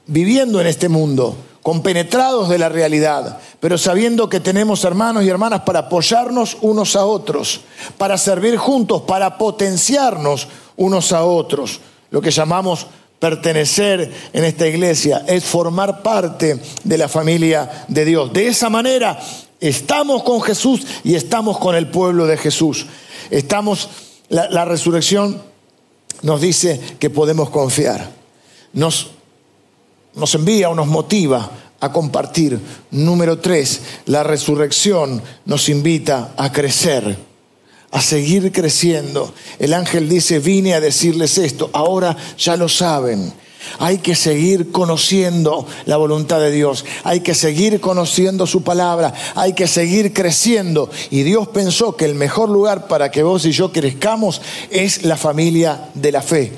viviendo 0.08 0.62
en 0.62 0.67
este 0.67 0.88
mundo, 0.88 1.36
compenetrados 1.62 2.48
de 2.48 2.58
la 2.58 2.69
realidad, 2.69 3.39
pero 3.60 3.77
sabiendo 3.77 4.29
que 4.29 4.39
tenemos 4.39 4.86
hermanos 4.86 5.24
y 5.24 5.29
hermanas 5.29 5.62
para 5.62 5.79
apoyarnos 5.79 6.58
unos 6.62 6.96
a 6.96 7.05
otros, 7.05 7.62
para 7.98 8.17
servir 8.17 8.55
juntos, 8.55 9.01
para 9.01 9.38
potenciarnos 9.38 10.48
unos 10.77 11.12
a 11.12 11.25
otros. 11.25 11.81
Lo 12.12 12.22
que 12.22 12.31
llamamos 12.31 12.88
pertenecer 13.19 14.11
en 14.33 14.43
esta 14.43 14.67
iglesia 14.67 15.25
es 15.27 15.43
formar 15.43 16.01
parte 16.01 16.59
de 16.83 16.97
la 16.97 17.07
familia 17.07 17.85
de 17.88 18.05
Dios. 18.05 18.33
De 18.33 18.47
esa 18.47 18.69
manera 18.69 19.19
estamos 19.59 20.23
con 20.23 20.41
Jesús 20.41 20.81
y 21.03 21.15
estamos 21.15 21.57
con 21.57 21.75
el 21.75 21.88
pueblo 21.88 22.25
de 22.27 22.38
Jesús. 22.38 22.85
Estamos, 23.29 23.89
la, 24.29 24.65
resurrección 24.65 25.41
nos 26.21 26.41
dice 26.41 26.79
que 26.99 27.09
podemos 27.09 27.49
confiar. 27.49 28.09
Nos 28.73 29.11
nos 30.15 30.35
envía 30.35 30.69
o 30.69 30.75
nos 30.75 30.88
motiva 30.88 31.49
a 31.79 31.91
compartir. 31.91 32.59
Número 32.91 33.39
tres, 33.39 33.81
la 34.05 34.23
resurrección 34.23 35.21
nos 35.45 35.69
invita 35.69 36.33
a 36.38 36.51
crecer, 36.51 37.17
a 37.91 38.01
seguir 38.01 38.51
creciendo. 38.51 39.34
El 39.58 39.74
ángel 39.74 40.10
dice, 40.10 40.39
vine 40.39 40.74
a 40.74 40.81
decirles 40.81 41.38
esto, 41.38 41.69
ahora 41.74 42.15
ya 42.38 42.55
lo 42.55 42.69
saben. 42.69 43.34
Hay 43.77 44.00
que 44.00 44.15
seguir 44.15 44.72
conociendo 44.72 45.67
la 45.86 45.98
voluntad 45.98 46.39
de 46.39 46.50
Dios, 46.50 46.86
hay 47.03 47.19
que 47.19 47.36
seguir 47.36 47.79
conociendo 47.79 48.48
su 48.48 48.63
palabra, 48.63 49.13
hay 49.36 49.53
que 49.53 49.67
seguir 49.67 50.13
creciendo. 50.13 50.89
Y 51.12 51.24
Dios 51.24 51.50
pensó 51.50 51.96
que 51.96 52.05
el 52.05 52.15
mejor 52.15 52.50
lugar 52.50 52.88
para 52.88 53.12
que 53.12 53.22
vos 53.22 53.46
y 53.46 53.51
yo 53.51 53.72
crezcamos 53.72 54.41
es 54.69 55.03
la 55.03 55.17
familia 55.17 55.89
de 55.93 56.12
la 56.12 56.22
fe. 56.22 56.53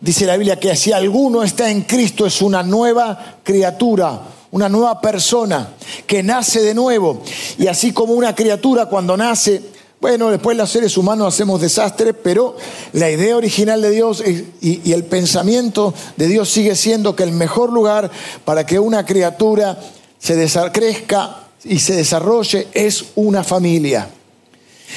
Dice 0.00 0.26
la 0.26 0.36
Biblia 0.36 0.58
que 0.58 0.74
si 0.74 0.92
alguno 0.92 1.44
está 1.44 1.70
en 1.70 1.82
Cristo 1.82 2.26
es 2.26 2.42
una 2.42 2.62
nueva 2.62 3.36
criatura, 3.44 4.20
una 4.50 4.68
nueva 4.68 5.00
persona 5.00 5.74
que 6.06 6.22
nace 6.22 6.60
de 6.60 6.74
nuevo. 6.74 7.22
Y 7.58 7.68
así 7.68 7.92
como 7.92 8.14
una 8.14 8.34
criatura 8.34 8.86
cuando 8.86 9.16
nace, 9.16 9.62
bueno, 10.02 10.32
después 10.32 10.56
los 10.56 10.68
seres 10.68 10.96
humanos 10.96 11.32
hacemos 11.32 11.60
desastres, 11.60 12.12
pero 12.24 12.56
la 12.92 13.08
idea 13.08 13.36
original 13.36 13.80
de 13.80 13.90
Dios 13.90 14.20
y, 14.20 14.80
y 14.82 14.92
el 14.92 15.04
pensamiento 15.04 15.94
de 16.16 16.26
Dios 16.26 16.50
sigue 16.50 16.74
siendo 16.74 17.14
que 17.14 17.22
el 17.22 17.30
mejor 17.30 17.72
lugar 17.72 18.10
para 18.44 18.66
que 18.66 18.80
una 18.80 19.06
criatura 19.06 19.78
se 20.18 20.34
crezca 20.72 21.44
y 21.62 21.78
se 21.78 21.94
desarrolle 21.94 22.66
es 22.74 23.04
una 23.14 23.44
familia. 23.44 24.08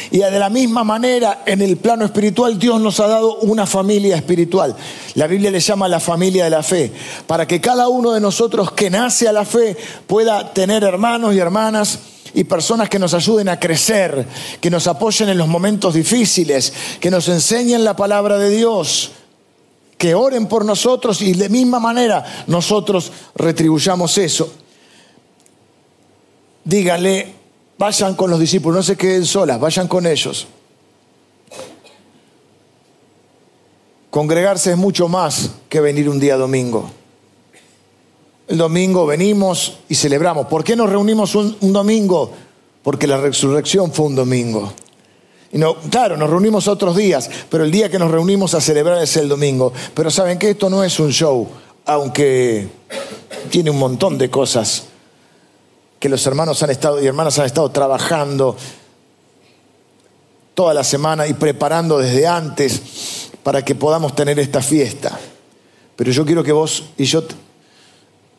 Y 0.09 0.17
de 0.17 0.39
la 0.39 0.50
misma 0.50 0.83
manera, 0.83 1.43
en 1.45 1.62
el 1.62 1.77
plano 1.77 2.03
espiritual, 2.03 2.57
Dios 2.57 2.81
nos 2.81 3.00
ha 3.00 3.05
dado 3.05 3.35
una 3.41 3.67
familia 3.67 4.15
espiritual. 4.15 4.75
La 5.13 5.27
Biblia 5.27 5.51
le 5.51 5.59
llama 5.59 5.88
la 5.88 6.00
familia 6.00 6.45
de 6.45 6.50
la 6.50 6.63
fe, 6.63 6.91
para 7.27 7.47
que 7.47 7.62
cada 7.62 7.89
uno 7.89 8.12
de 8.12 8.21
nosotros 8.21 8.71
que 8.71 8.89
nace 8.89 9.27
a 9.27 9.31
la 9.31 9.45
fe 9.45 9.77
pueda 10.07 10.51
tener 10.51 10.83
hermanos 10.83 11.35
y 11.35 11.38
hermanas 11.38 12.00
y 12.36 12.44
personas 12.44 12.89
que 12.89 13.00
nos 13.00 13.15
ayuden 13.15 13.50
a 13.50 13.60
crecer, 13.60 14.27
que 14.62 14.70
nos 14.70 14.86
apoyen 14.86 15.30
en 15.30 15.38
los 15.39 15.48
momentos 15.48 15.96
difíciles, 15.96 16.72
que 17.00 17.10
nos 17.10 17.27
enseñen 17.27 17.84
la 17.84 17.96
palabra 17.96 18.38
de 18.38 18.51
Dios, 18.51 19.12
que 19.98 20.13
oren 20.13 20.46
por 20.48 20.63
nosotros 20.63 21.22
y 21.24 21.34
de 21.34 21.50
misma 21.50 21.80
manera 21.80 22.46
nosotros 22.46 23.12
retribuyamos 23.36 24.18
eso. 24.20 24.54
Dígale 26.63 27.46
Vayan 27.77 28.15
con 28.15 28.30
los 28.30 28.39
discípulos, 28.39 28.77
no 28.77 28.84
se 28.84 28.96
queden 28.96 29.25
solas, 29.25 29.60
vayan 29.60 29.88
con 29.88 30.06
ellos. 30.06 30.48
Congregarse 34.10 34.72
es 34.72 34.77
mucho 34.77 35.10
más 35.10 35.51
que 35.68 35.82
venir 35.82 36.08
un 36.08 36.20
día 36.20 36.38
domingo. 36.38 36.89
El 38.47 38.57
domingo 38.57 39.05
venimos 39.05 39.79
y 39.89 39.95
celebramos. 39.95 40.47
¿Por 40.47 40.63
qué 40.63 40.75
nos 40.75 40.89
reunimos 40.89 41.33
un, 41.35 41.73
domingo? 41.73 42.31
Porque 42.83 43.07
la 43.07 43.17
resurrección 43.17 43.91
fue 43.91 44.05
un 44.05 44.15
domingo. 44.15 44.71
Y 45.51 45.57
no, 45.57 45.75
claro, 45.89 46.15
nos 46.15 46.29
reunimos 46.29 46.67
otros 46.67 46.95
días, 46.95 47.29
pero 47.49 47.63
el 47.63 47.71
día 47.71 47.89
que 47.89 47.97
nos 47.97 48.11
reunimos 48.11 48.53
a 48.53 48.61
celebrar 48.61 49.01
es 49.01 49.17
el 49.17 49.27
domingo. 49.27 49.73
Pero 49.93 50.11
saben 50.11 50.37
que 50.37 50.51
esto 50.51 50.69
no 50.69 50.83
es 50.83 50.99
un 50.99 51.11
show, 51.11 51.47
aunque 51.85 52.67
tiene 53.49 53.71
un 53.71 53.79
montón 53.79 54.17
de 54.17 54.29
cosas 54.29 54.85
que 55.99 56.09
los 56.09 56.25
hermanos 56.27 56.61
han 56.61 56.69
estado 56.69 57.01
y 57.01 57.07
hermanas 57.07 57.39
han 57.39 57.45
estado 57.45 57.71
trabajando 57.71 58.55
toda 60.53 60.73
la 60.73 60.83
semana 60.83 61.25
y 61.25 61.33
preparando 61.33 61.97
desde 61.97 62.27
antes 62.27 63.31
para 63.41 63.63
que 63.65 63.73
podamos 63.73 64.15
tener 64.15 64.39
esta 64.39 64.61
fiesta. 64.61 65.19
Pero 65.95 66.11
yo 66.11 66.25
quiero 66.25 66.43
que 66.43 66.51
vos 66.51 66.83
y 66.97 67.05
yo 67.05 67.23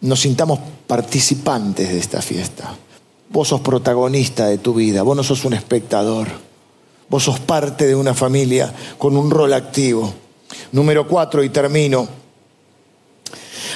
nos 0.01 0.21
sintamos 0.21 0.59
participantes 0.87 1.89
de 1.89 1.99
esta 1.99 2.23
fiesta. 2.23 2.75
Vos 3.31 3.49
sos 3.49 3.61
protagonista 3.61 4.47
de 4.47 4.59
tu 4.59 4.75
vida, 4.75 5.03
vos 5.03 5.17
no 5.17 5.23
sos 5.23 5.45
un 5.45 5.55
espectador. 5.55 6.29
Vos 7.09 7.23
sos 7.23 7.39
parte 7.39 7.87
de 7.87 7.95
una 7.95 8.15
familia 8.15 8.73
con 8.99 9.17
un 9.17 9.31
rol 9.31 9.53
activo. 9.53 10.13
Número 10.73 11.07
cuatro, 11.07 11.45
y 11.45 11.51
termino. 11.51 12.09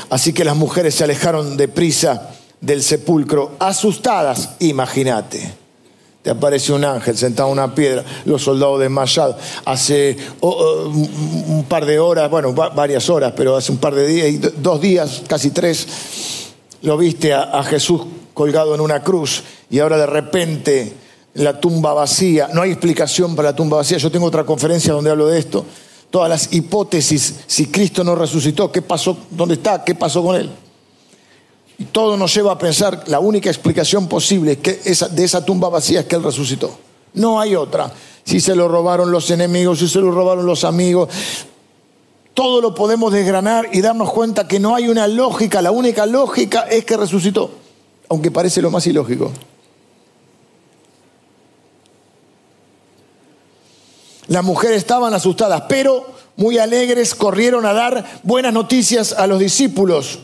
Así 0.09 0.33
que 0.33 0.45
las 0.45 0.57
mujeres 0.57 0.97
se 0.97 1.05
alejaron 1.05 1.57
deprisa 1.57 2.31
del 2.61 2.83
sepulcro, 2.83 3.55
asustadas, 3.61 4.57
imagínate 4.59 5.60
te 6.23 6.31
aparece 6.31 6.73
un 6.73 6.85
ángel 6.85 7.17
sentado 7.17 7.49
en 7.49 7.55
una 7.55 7.75
piedra, 7.75 8.05
los 8.25 8.43
soldados 8.43 8.81
desmayados. 8.81 9.37
Hace 9.65 10.17
un 10.41 11.65
par 11.69 11.87
de 11.87 11.99
horas, 11.99 12.31
bueno, 12.31 12.53
varias 12.53 13.09
horas, 13.09 13.33
pero 13.37 13.57
hace 13.57 13.73
un 13.73 13.79
par 13.79 13.95
de 13.95 14.07
días, 14.07 14.53
dos 14.59 14.81
días, 14.81 15.23
casi 15.27 15.51
tres, 15.51 15.87
lo 16.83 16.97
viste 16.97 17.33
a 17.33 17.63
Jesús 17.63 18.03
colgado 18.35 18.75
en 18.75 18.81
una 18.81 19.03
cruz 19.03 19.43
y 19.71 19.79
ahora 19.81 19.99
de 19.99 20.07
repente 20.07 20.95
la 21.35 21.61
tumba 21.61 21.95
vacía. 21.95 22.49
No 22.53 22.63
hay 22.63 22.71
explicación 22.71 23.37
para 23.37 23.51
la 23.51 23.57
tumba 23.57 23.79
vacía. 23.79 23.99
Yo 23.99 24.11
tengo 24.11 24.27
otra 24.27 24.45
conferencia 24.45 24.93
donde 24.93 25.11
hablo 25.11 25.27
de 25.29 25.39
esto. 25.39 25.65
Todas 26.11 26.29
las 26.29 26.53
hipótesis, 26.53 27.41
si 27.47 27.67
Cristo 27.67 28.03
no 28.03 28.17
resucitó, 28.17 28.73
¿qué 28.73 28.83
pasó? 28.83 29.17
¿Dónde 29.31 29.55
está? 29.55 29.85
¿Qué 29.85 29.95
pasó 29.95 30.23
con 30.23 30.37
él? 30.37 30.51
Y 31.81 31.87
todo 31.87 32.19
nos 32.19 32.35
lleva 32.35 32.53
a 32.53 32.59
pensar, 32.59 33.05
la 33.07 33.21
única 33.21 33.49
explicación 33.49 34.07
posible 34.07 34.59
que 34.59 34.75
de 34.75 35.25
esa 35.25 35.43
tumba 35.43 35.71
vacía 35.71 36.01
es 36.01 36.07
que 36.07 36.17
Él 36.17 36.23
resucitó. 36.23 36.79
No 37.15 37.41
hay 37.41 37.57
otra. 37.57 37.91
Si 38.23 38.39
se 38.39 38.55
lo 38.55 38.69
robaron 38.69 39.11
los 39.11 39.31
enemigos, 39.31 39.79
si 39.79 39.89
se 39.89 39.99
lo 39.99 40.11
robaron 40.11 40.45
los 40.45 40.65
amigos, 40.65 41.09
todo 42.35 42.61
lo 42.61 42.75
podemos 42.75 43.11
desgranar 43.15 43.71
y 43.73 43.81
darnos 43.81 44.13
cuenta 44.13 44.47
que 44.47 44.61
no 44.61 44.75
hay 44.75 44.89
una 44.89 45.07
lógica. 45.07 45.63
La 45.63 45.71
única 45.71 46.05
lógica 46.05 46.67
es 46.69 46.85
que 46.85 46.99
resucitó, 46.99 47.51
aunque 48.11 48.31
parece 48.31 48.61
lo 48.61 48.71
más 48.71 48.87
ilógico. 48.87 49.33
Las 54.27 54.45
mujeres 54.45 54.77
estaban 54.77 55.15
asustadas, 55.15 55.63
pero 55.67 56.05
muy 56.37 56.59
alegres 56.59 57.15
corrieron 57.15 57.65
a 57.65 57.73
dar 57.73 58.21
buenas 58.23 58.53
noticias 58.53 59.15
a 59.15 59.27
los 59.27 59.41
discípulos. 59.41 60.19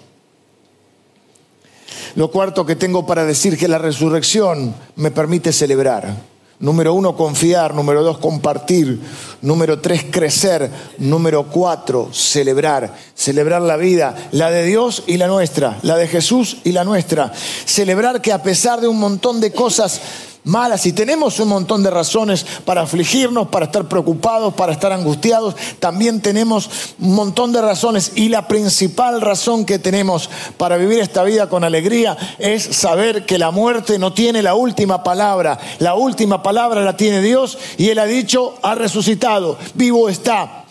Lo 2.16 2.30
cuarto 2.30 2.64
que 2.64 2.76
tengo 2.76 3.04
para 3.04 3.26
decir 3.26 3.58
que 3.58 3.68
la 3.68 3.76
resurrección 3.76 4.75
me 4.96 5.11
permite 5.11 5.52
celebrar. 5.52 6.16
Número 6.58 6.94
uno, 6.94 7.14
confiar. 7.14 7.75
Número 7.75 8.02
dos, 8.02 8.16
compartir. 8.16 8.99
Número 9.42 9.80
tres, 9.80 10.06
crecer. 10.11 10.70
Número 10.96 11.44
cuatro, 11.50 12.08
celebrar. 12.12 12.96
Celebrar 13.14 13.61
la 13.61 13.76
vida, 13.76 14.14
la 14.32 14.50
de 14.50 14.64
Dios 14.64 15.02
y 15.06 15.18
la 15.18 15.26
nuestra, 15.26 15.78
la 15.82 15.99
de 15.99 16.08
Jesús 16.08 16.56
y 16.64 16.73
la 16.73 16.85
nuestra. 16.85 17.32
Celebrar 17.66 18.23
que 18.23 18.32
a 18.32 18.42
pesar 18.42 18.80
de 18.80 18.88
un 18.88 18.99
montón 18.99 19.38
de 19.38 19.52
cosas 19.52 20.00
malas. 20.47 20.87
Y 20.87 20.93
tenemos 20.93 21.39
un 21.41 21.49
montón 21.49 21.82
de 21.82 21.91
razones 21.91 22.47
para 22.65 22.82
afligirnos, 22.82 23.49
para 23.49 23.67
estar 23.67 23.87
preocupados, 23.87 24.54
para 24.54 24.73
estar 24.73 24.93
angustiados, 24.93 25.54
también 25.78 26.23
tenemos 26.23 26.71
un 26.99 27.15
montón 27.15 27.52
de 27.52 27.61
razones. 27.61 28.13
Y 28.15 28.28
la 28.30 28.49
principal 28.49 29.21
razón 29.21 29.67
que 29.67 29.78
tenemos 29.78 30.30
para 30.56 30.76
vivir 30.76 31.00
esta 31.00 31.23
vida 31.25 31.49
con 31.49 31.65
alegría 31.65 32.17
es 32.39 32.63
saber 32.63 33.26
que 33.26 33.39
la 33.39 33.50
muerte 33.50 33.99
no 33.99 34.13
tiene 34.13 34.43
la 34.43 34.54
última 34.54 35.02
palabra, 35.02 35.59
la 35.80 35.95
última 35.95 36.43
palabra 36.43 36.82
la 36.82 36.97
tiene 36.97 37.21
Dios 37.21 37.59
y 37.76 37.91
Él 37.91 37.99
ha 37.99 38.06
dicho, 38.06 38.54
ha 38.63 38.75
resucitado, 38.75 39.59
vivo 39.75 40.09
está. 40.09 40.65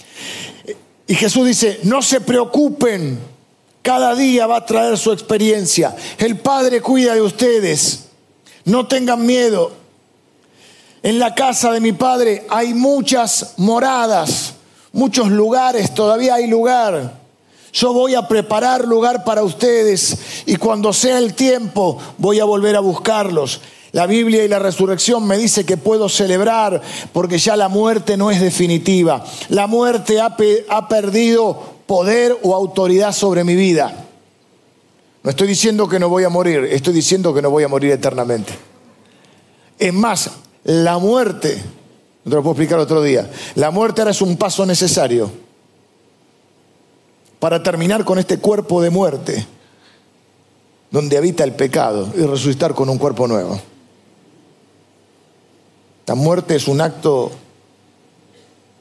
Y 1.07 1.15
Jesús 1.15 1.45
dice, 1.45 1.79
no 1.83 2.01
se 2.01 2.21
preocupen, 2.21 3.19
cada 3.81 4.15
día 4.15 4.47
va 4.47 4.57
a 4.57 4.65
traer 4.65 4.97
su 4.97 5.11
experiencia, 5.11 5.95
el 6.17 6.39
Padre 6.39 6.81
cuida 6.81 7.13
de 7.13 7.21
ustedes. 7.21 8.04
No 8.65 8.87
tengan 8.87 9.25
miedo. 9.25 9.71
En 11.03 11.19
la 11.19 11.35
casa 11.35 11.71
de 11.71 11.79
mi 11.79 11.91
padre 11.91 12.47
hay 12.49 12.73
muchas 12.73 13.53
moradas, 13.57 14.55
muchos 14.91 15.29
lugares, 15.29 15.93
todavía 15.93 16.35
hay 16.35 16.47
lugar. 16.47 17.13
Yo 17.71 17.93
voy 17.93 18.15
a 18.15 18.27
preparar 18.27 18.87
lugar 18.87 19.23
para 19.23 19.43
ustedes 19.43 20.17
y 20.47 20.55
cuando 20.55 20.93
sea 20.93 21.19
el 21.19 21.35
tiempo 21.35 21.99
voy 22.17 22.39
a 22.39 22.45
volver 22.45 22.75
a 22.75 22.79
buscarlos. 22.79 23.61
La 23.91 24.07
Biblia 24.07 24.43
y 24.43 24.47
la 24.47 24.59
resurrección 24.59 25.27
me 25.27 25.37
dice 25.37 25.63
que 25.63 25.77
puedo 25.77 26.09
celebrar 26.09 26.81
porque 27.13 27.37
ya 27.37 27.55
la 27.55 27.69
muerte 27.69 28.17
no 28.17 28.31
es 28.31 28.41
definitiva. 28.41 29.23
La 29.49 29.67
muerte 29.67 30.19
ha, 30.19 30.35
ha 30.69 30.87
perdido 30.87 31.75
poder 31.85 32.35
o 32.41 32.55
autoridad 32.55 33.11
sobre 33.11 33.43
mi 33.43 33.55
vida. 33.55 34.04
No 35.25 35.31
estoy 35.31 35.47
diciendo 35.47 35.89
que 35.89 35.99
no 35.99 36.07
voy 36.07 36.23
a 36.23 36.29
morir, 36.29 36.65
estoy 36.65 36.93
diciendo 36.93 37.33
que 37.33 37.41
no 37.41 37.49
voy 37.49 37.63
a 37.63 37.67
morir 37.67 37.91
eternamente. 37.91 38.53
Es 39.79 39.91
más, 39.91 40.29
la 40.63 40.99
muerte, 40.99 41.59
no 42.23 42.29
te 42.29 42.35
lo 42.35 42.43
puedo 42.43 42.51
explicar 42.51 42.77
otro 42.77 43.01
día, 43.01 43.31
la 43.55 43.71
muerte 43.71 44.01
ahora 44.01 44.11
es 44.11 44.21
un 44.21 44.37
paso 44.37 44.67
necesario 44.67 45.31
para 47.39 47.63
terminar 47.63 48.05
con 48.05 48.19
este 48.19 48.37
cuerpo 48.37 48.83
de 48.83 48.91
muerte 48.91 49.47
donde 50.91 51.17
habita 51.17 51.43
el 51.43 51.53
pecado 51.53 52.07
y 52.15 52.21
resucitar 52.21 52.75
con 52.75 52.87
un 52.87 52.99
cuerpo 52.99 53.27
nuevo. 53.27 53.59
La 56.05 56.13
muerte 56.13 56.55
es 56.55 56.67
un 56.67 56.81
acto 56.81 57.31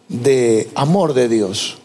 de 0.09 0.70
amor 0.74 1.14
de 1.14 1.26
Dios, 1.26 1.78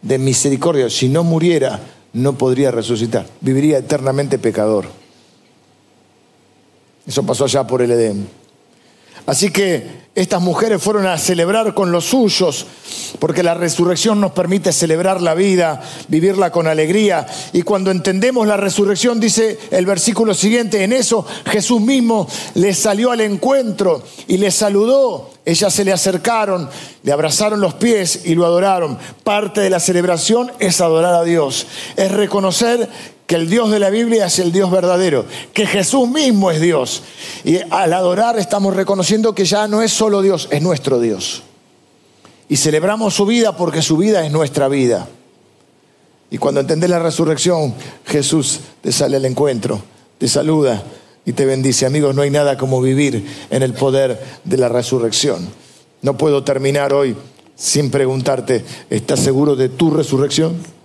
de 0.00 0.16
misericordia. 0.16 0.88
Si 0.88 1.08
no 1.08 1.24
muriera, 1.24 1.80
no 2.12 2.36
podría 2.36 2.70
resucitar, 2.70 3.26
viviría 3.40 3.78
eternamente 3.78 4.38
pecador. 4.38 4.86
Eso 7.06 7.24
pasó 7.24 7.44
allá 7.44 7.66
por 7.66 7.82
el 7.82 7.90
Edén. 7.90 8.39
Así 9.26 9.50
que 9.50 10.00
estas 10.14 10.42
mujeres 10.42 10.82
fueron 10.82 11.06
a 11.06 11.16
celebrar 11.18 11.72
con 11.72 11.92
los 11.92 12.06
suyos, 12.06 12.66
porque 13.20 13.44
la 13.44 13.54
resurrección 13.54 14.20
nos 14.20 14.32
permite 14.32 14.72
celebrar 14.72 15.22
la 15.22 15.34
vida, 15.34 15.80
vivirla 16.08 16.50
con 16.50 16.66
alegría. 16.66 17.26
Y 17.52 17.62
cuando 17.62 17.92
entendemos 17.92 18.46
la 18.46 18.56
resurrección, 18.56 19.20
dice 19.20 19.58
el 19.70 19.86
versículo 19.86 20.34
siguiente, 20.34 20.82
en 20.82 20.92
eso 20.92 21.24
Jesús 21.46 21.80
mismo 21.80 22.26
les 22.54 22.76
salió 22.76 23.12
al 23.12 23.20
encuentro 23.20 24.02
y 24.26 24.38
les 24.38 24.54
saludó. 24.54 25.30
Ellas 25.44 25.72
se 25.72 25.84
le 25.84 25.92
acercaron, 25.92 26.68
le 27.02 27.12
abrazaron 27.12 27.60
los 27.60 27.74
pies 27.74 28.22
y 28.24 28.34
lo 28.34 28.44
adoraron. 28.44 28.98
Parte 29.22 29.60
de 29.60 29.70
la 29.70 29.80
celebración 29.80 30.50
es 30.58 30.80
adorar 30.80 31.14
a 31.14 31.24
Dios, 31.24 31.66
es 31.96 32.10
reconocer 32.10 32.88
que 33.30 33.36
el 33.36 33.48
Dios 33.48 33.70
de 33.70 33.78
la 33.78 33.90
Biblia 33.90 34.26
es 34.26 34.40
el 34.40 34.50
Dios 34.50 34.72
verdadero, 34.72 35.24
que 35.52 35.64
Jesús 35.64 36.08
mismo 36.08 36.50
es 36.50 36.60
Dios. 36.60 37.04
Y 37.44 37.58
al 37.70 37.92
adorar 37.92 38.36
estamos 38.40 38.74
reconociendo 38.74 39.36
que 39.36 39.44
ya 39.44 39.68
no 39.68 39.82
es 39.82 39.92
solo 39.92 40.20
Dios, 40.20 40.48
es 40.50 40.60
nuestro 40.60 40.98
Dios. 40.98 41.44
Y 42.48 42.56
celebramos 42.56 43.14
su 43.14 43.26
vida 43.26 43.56
porque 43.56 43.82
su 43.82 43.96
vida 43.96 44.26
es 44.26 44.32
nuestra 44.32 44.66
vida. 44.66 45.06
Y 46.28 46.38
cuando 46.38 46.58
entendés 46.60 46.90
la 46.90 46.98
resurrección, 46.98 47.72
Jesús 48.04 48.58
te 48.80 48.90
sale 48.90 49.16
al 49.16 49.24
encuentro, 49.24 49.80
te 50.18 50.26
saluda 50.26 50.82
y 51.24 51.32
te 51.32 51.46
bendice. 51.46 51.86
Amigos, 51.86 52.16
no 52.16 52.22
hay 52.22 52.30
nada 52.30 52.58
como 52.58 52.82
vivir 52.82 53.24
en 53.48 53.62
el 53.62 53.74
poder 53.74 54.20
de 54.42 54.56
la 54.56 54.68
resurrección. 54.68 55.48
No 56.02 56.18
puedo 56.18 56.42
terminar 56.42 56.92
hoy 56.92 57.14
sin 57.54 57.92
preguntarte, 57.92 58.64
¿estás 58.90 59.20
seguro 59.20 59.54
de 59.54 59.68
tu 59.68 59.92
resurrección? 59.92 60.79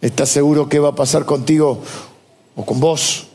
¿Estás 0.00 0.30
seguro 0.30 0.68
qué 0.68 0.78
va 0.78 0.90
a 0.90 0.94
pasar 0.94 1.26
contigo 1.26 1.80
o 2.56 2.64
con 2.64 2.80
vos 2.80 3.26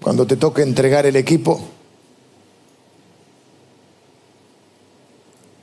cuando 0.00 0.26
te 0.26 0.36
toque 0.36 0.62
entregar 0.62 1.06
el 1.06 1.16
equipo? 1.16 1.60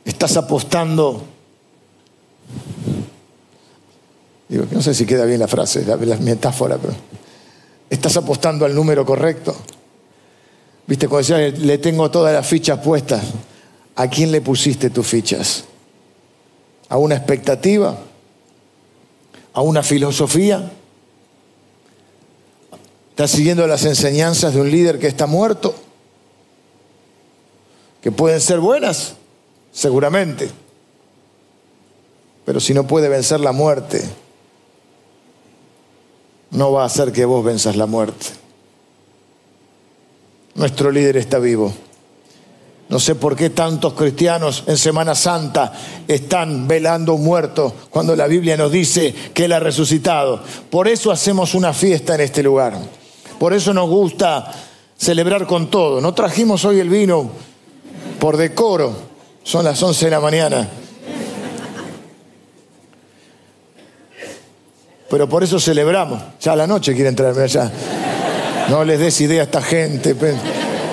¿Estás 0.05 0.37
apostando? 0.37 1.23
No 4.49 4.81
sé 4.81 4.95
si 4.95 5.05
queda 5.05 5.25
bien 5.25 5.39
la 5.39 5.47
frase, 5.47 5.85
la, 5.85 5.97
metáfora, 6.17 6.77
pero 6.77 6.95
¿estás 7.87 8.17
apostando 8.17 8.65
al 8.65 8.73
número 8.73 9.05
correcto? 9.05 9.55
Viste, 10.87 11.07
cuando 11.07 11.35
decías, 11.35 11.59
le 11.59 11.77
tengo 11.77 12.09
todas 12.09 12.33
las 12.33 12.47
fichas 12.47 12.79
puestas, 12.79 13.21
¿a 13.95 14.07
quién 14.07 14.31
le 14.31 14.41
pusiste 14.41 14.89
tus 14.89 15.05
fichas? 15.05 15.65
¿A 16.89 16.97
una 16.97 17.15
expectativa? 17.15 17.95
¿A 19.53 19.61
una 19.61 19.83
filosofía? 19.83 20.71
¿Estás 23.09 23.31
siguiendo 23.31 23.67
las 23.67 23.83
enseñanzas 23.85 24.53
de 24.53 24.61
un 24.61 24.71
líder 24.71 24.99
que 24.99 25.07
está 25.07 25.27
muerto? 25.27 25.75
Que 28.01 28.11
pueden 28.11 28.39
ser 28.39 28.59
buenas, 28.59 29.15
seguramente. 29.71 30.49
Pero 32.45 32.59
si 32.59 32.73
no 32.73 32.87
puede 32.87 33.09
vencer 33.09 33.41
la 33.41 33.51
muerte, 33.51 34.03
no 36.51 36.71
va 36.71 36.83
a 36.83 36.85
hacer 36.85 37.11
que 37.11 37.25
vos 37.25 37.43
venzas 37.43 37.75
la 37.75 37.85
muerte. 37.85 38.27
Nuestro 40.55 40.91
líder 40.91 41.17
está 41.17 41.39
vivo. 41.39 41.73
No 42.89 42.99
sé 42.99 43.13
por 43.13 43.35
qué 43.35 43.51
tantos 43.51 43.93
cristianos 43.93 44.63
en 44.65 44.75
Semana 44.75 45.13
Santa 45.13 45.71
están 46.07 46.67
velando 46.67 47.13
un 47.13 47.23
muerto 47.23 47.71
cuando 47.91 48.15
la 48.15 48.25
Biblia 48.25 48.57
nos 48.57 48.71
dice 48.71 49.13
que 49.31 49.45
Él 49.45 49.53
ha 49.53 49.59
resucitado. 49.59 50.41
Por 50.71 50.87
eso 50.87 51.11
hacemos 51.11 51.53
una 51.53 51.71
fiesta 51.71 52.15
en 52.15 52.21
este 52.21 52.41
lugar. 52.41 52.73
Por 53.37 53.53
eso 53.53 53.75
nos 53.75 53.87
gusta 53.87 54.51
celebrar 54.97 55.45
con 55.45 55.69
todo. 55.69 56.01
No 56.01 56.15
trajimos 56.15 56.65
hoy 56.65 56.79
el 56.79 56.89
vino 56.89 57.29
por 58.19 58.37
decoro. 58.37 58.91
Son 59.43 59.63
las 59.63 59.81
11 59.81 60.05
de 60.05 60.11
la 60.11 60.19
mañana. 60.19 60.67
Pero 65.11 65.29
por 65.29 65.43
eso 65.43 65.59
celebramos. 65.59 66.21
Ya 66.41 66.53
a 66.53 66.55
la 66.55 66.65
noche 66.65 66.95
quieren 66.95 67.15
traerme 67.15 67.43
allá. 67.43 67.71
No 68.67 68.83
les 68.83 68.99
des 68.99 69.21
idea 69.21 69.41
a 69.41 69.45
esta 69.45 69.61
gente. 69.61 70.15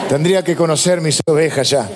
Tendría 0.09 0.45
que 0.45 0.55
conocer 0.55 1.01
mis 1.01 1.21
ovejas 1.27 1.71
ya. 1.71 1.91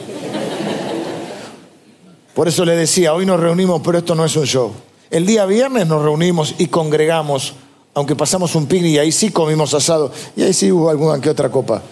Por 2.34 2.48
eso 2.48 2.64
le 2.64 2.74
decía, 2.74 3.14
hoy 3.14 3.24
nos 3.24 3.38
reunimos, 3.38 3.80
pero 3.84 3.98
esto 3.98 4.14
no 4.14 4.24
es 4.24 4.34
un 4.34 4.46
show. 4.46 4.72
El 5.10 5.26
día 5.26 5.46
viernes 5.46 5.86
nos 5.86 6.02
reunimos 6.02 6.54
y 6.58 6.66
congregamos, 6.66 7.54
aunque 7.94 8.16
pasamos 8.16 8.54
un 8.54 8.66
picnic 8.66 8.92
y 8.92 8.98
ahí 8.98 9.12
sí 9.12 9.30
comimos 9.30 9.74
asado, 9.74 10.12
y 10.36 10.42
ahí 10.42 10.52
sí 10.52 10.72
hubo 10.72 10.90
alguna 10.90 11.20
que 11.20 11.30
otra 11.30 11.50
copa. 11.50 11.82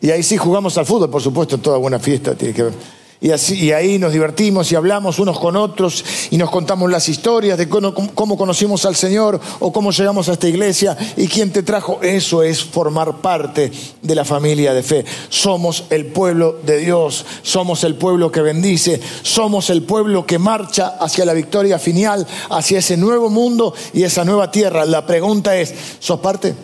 Y 0.00 0.10
ahí 0.10 0.22
sí 0.22 0.36
jugamos 0.36 0.78
al 0.78 0.86
fútbol, 0.86 1.10
por 1.10 1.22
supuesto, 1.22 1.58
toda 1.58 1.78
buena 1.78 1.98
fiesta 1.98 2.34
tiene 2.34 2.54
que 2.54 2.62
ver. 2.64 2.72
Y, 3.18 3.30
así, 3.30 3.58
y 3.64 3.72
ahí 3.72 3.98
nos 3.98 4.12
divertimos 4.12 4.70
y 4.70 4.76
hablamos 4.76 5.18
unos 5.18 5.38
con 5.38 5.56
otros 5.56 6.04
y 6.30 6.36
nos 6.36 6.50
contamos 6.50 6.90
las 6.90 7.08
historias 7.08 7.56
de 7.56 7.66
cómo, 7.66 7.94
cómo, 7.94 8.36
conocimos 8.36 8.84
al 8.84 8.94
Señor 8.94 9.40
o 9.58 9.72
cómo 9.72 9.90
llegamos 9.90 10.28
a 10.28 10.34
esta 10.34 10.48
iglesia 10.48 10.96
y 11.16 11.26
quién 11.26 11.50
te 11.50 11.62
trajo. 11.62 12.00
Eso 12.02 12.42
es 12.42 12.62
formar 12.62 13.22
parte 13.22 13.72
de 14.02 14.14
la 14.14 14.26
familia 14.26 14.74
de 14.74 14.82
fe. 14.82 15.04
Somos 15.30 15.84
el 15.88 16.06
pueblo 16.06 16.58
de 16.62 16.78
Dios, 16.78 17.24
somos 17.42 17.84
el 17.84 17.94
pueblo 17.94 18.30
que 18.30 18.42
bendice, 18.42 19.00
somos 19.22 19.70
el 19.70 19.82
pueblo 19.82 20.26
que 20.26 20.38
marcha 20.38 20.98
hacia 21.00 21.24
la 21.24 21.32
victoria 21.32 21.78
final, 21.78 22.26
hacia 22.50 22.80
ese 22.80 22.98
nuevo 22.98 23.30
mundo 23.30 23.72
y 23.94 24.02
esa 24.02 24.26
nueva 24.26 24.50
tierra. 24.50 24.84
La 24.84 25.06
pregunta 25.06 25.56
es, 25.56 25.74
¿sos 26.00 26.20
parte? 26.20 26.54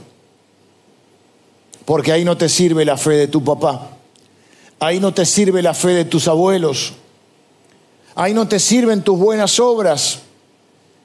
Porque 1.86 2.12
ahí 2.12 2.24
no 2.26 2.36
te 2.36 2.50
sirve 2.50 2.84
la 2.84 2.98
fe 2.98 3.12
de 3.12 3.28
tu 3.28 3.42
papá 3.42 4.01
Ahí 4.82 4.98
no 4.98 5.14
te 5.14 5.24
sirve 5.24 5.62
la 5.62 5.74
fe 5.74 5.90
de 5.90 6.04
tus 6.04 6.26
abuelos. 6.26 6.94
Ahí 8.16 8.34
no 8.34 8.48
te 8.48 8.58
sirven 8.58 9.02
tus 9.02 9.16
buenas 9.16 9.60
obras. 9.60 10.18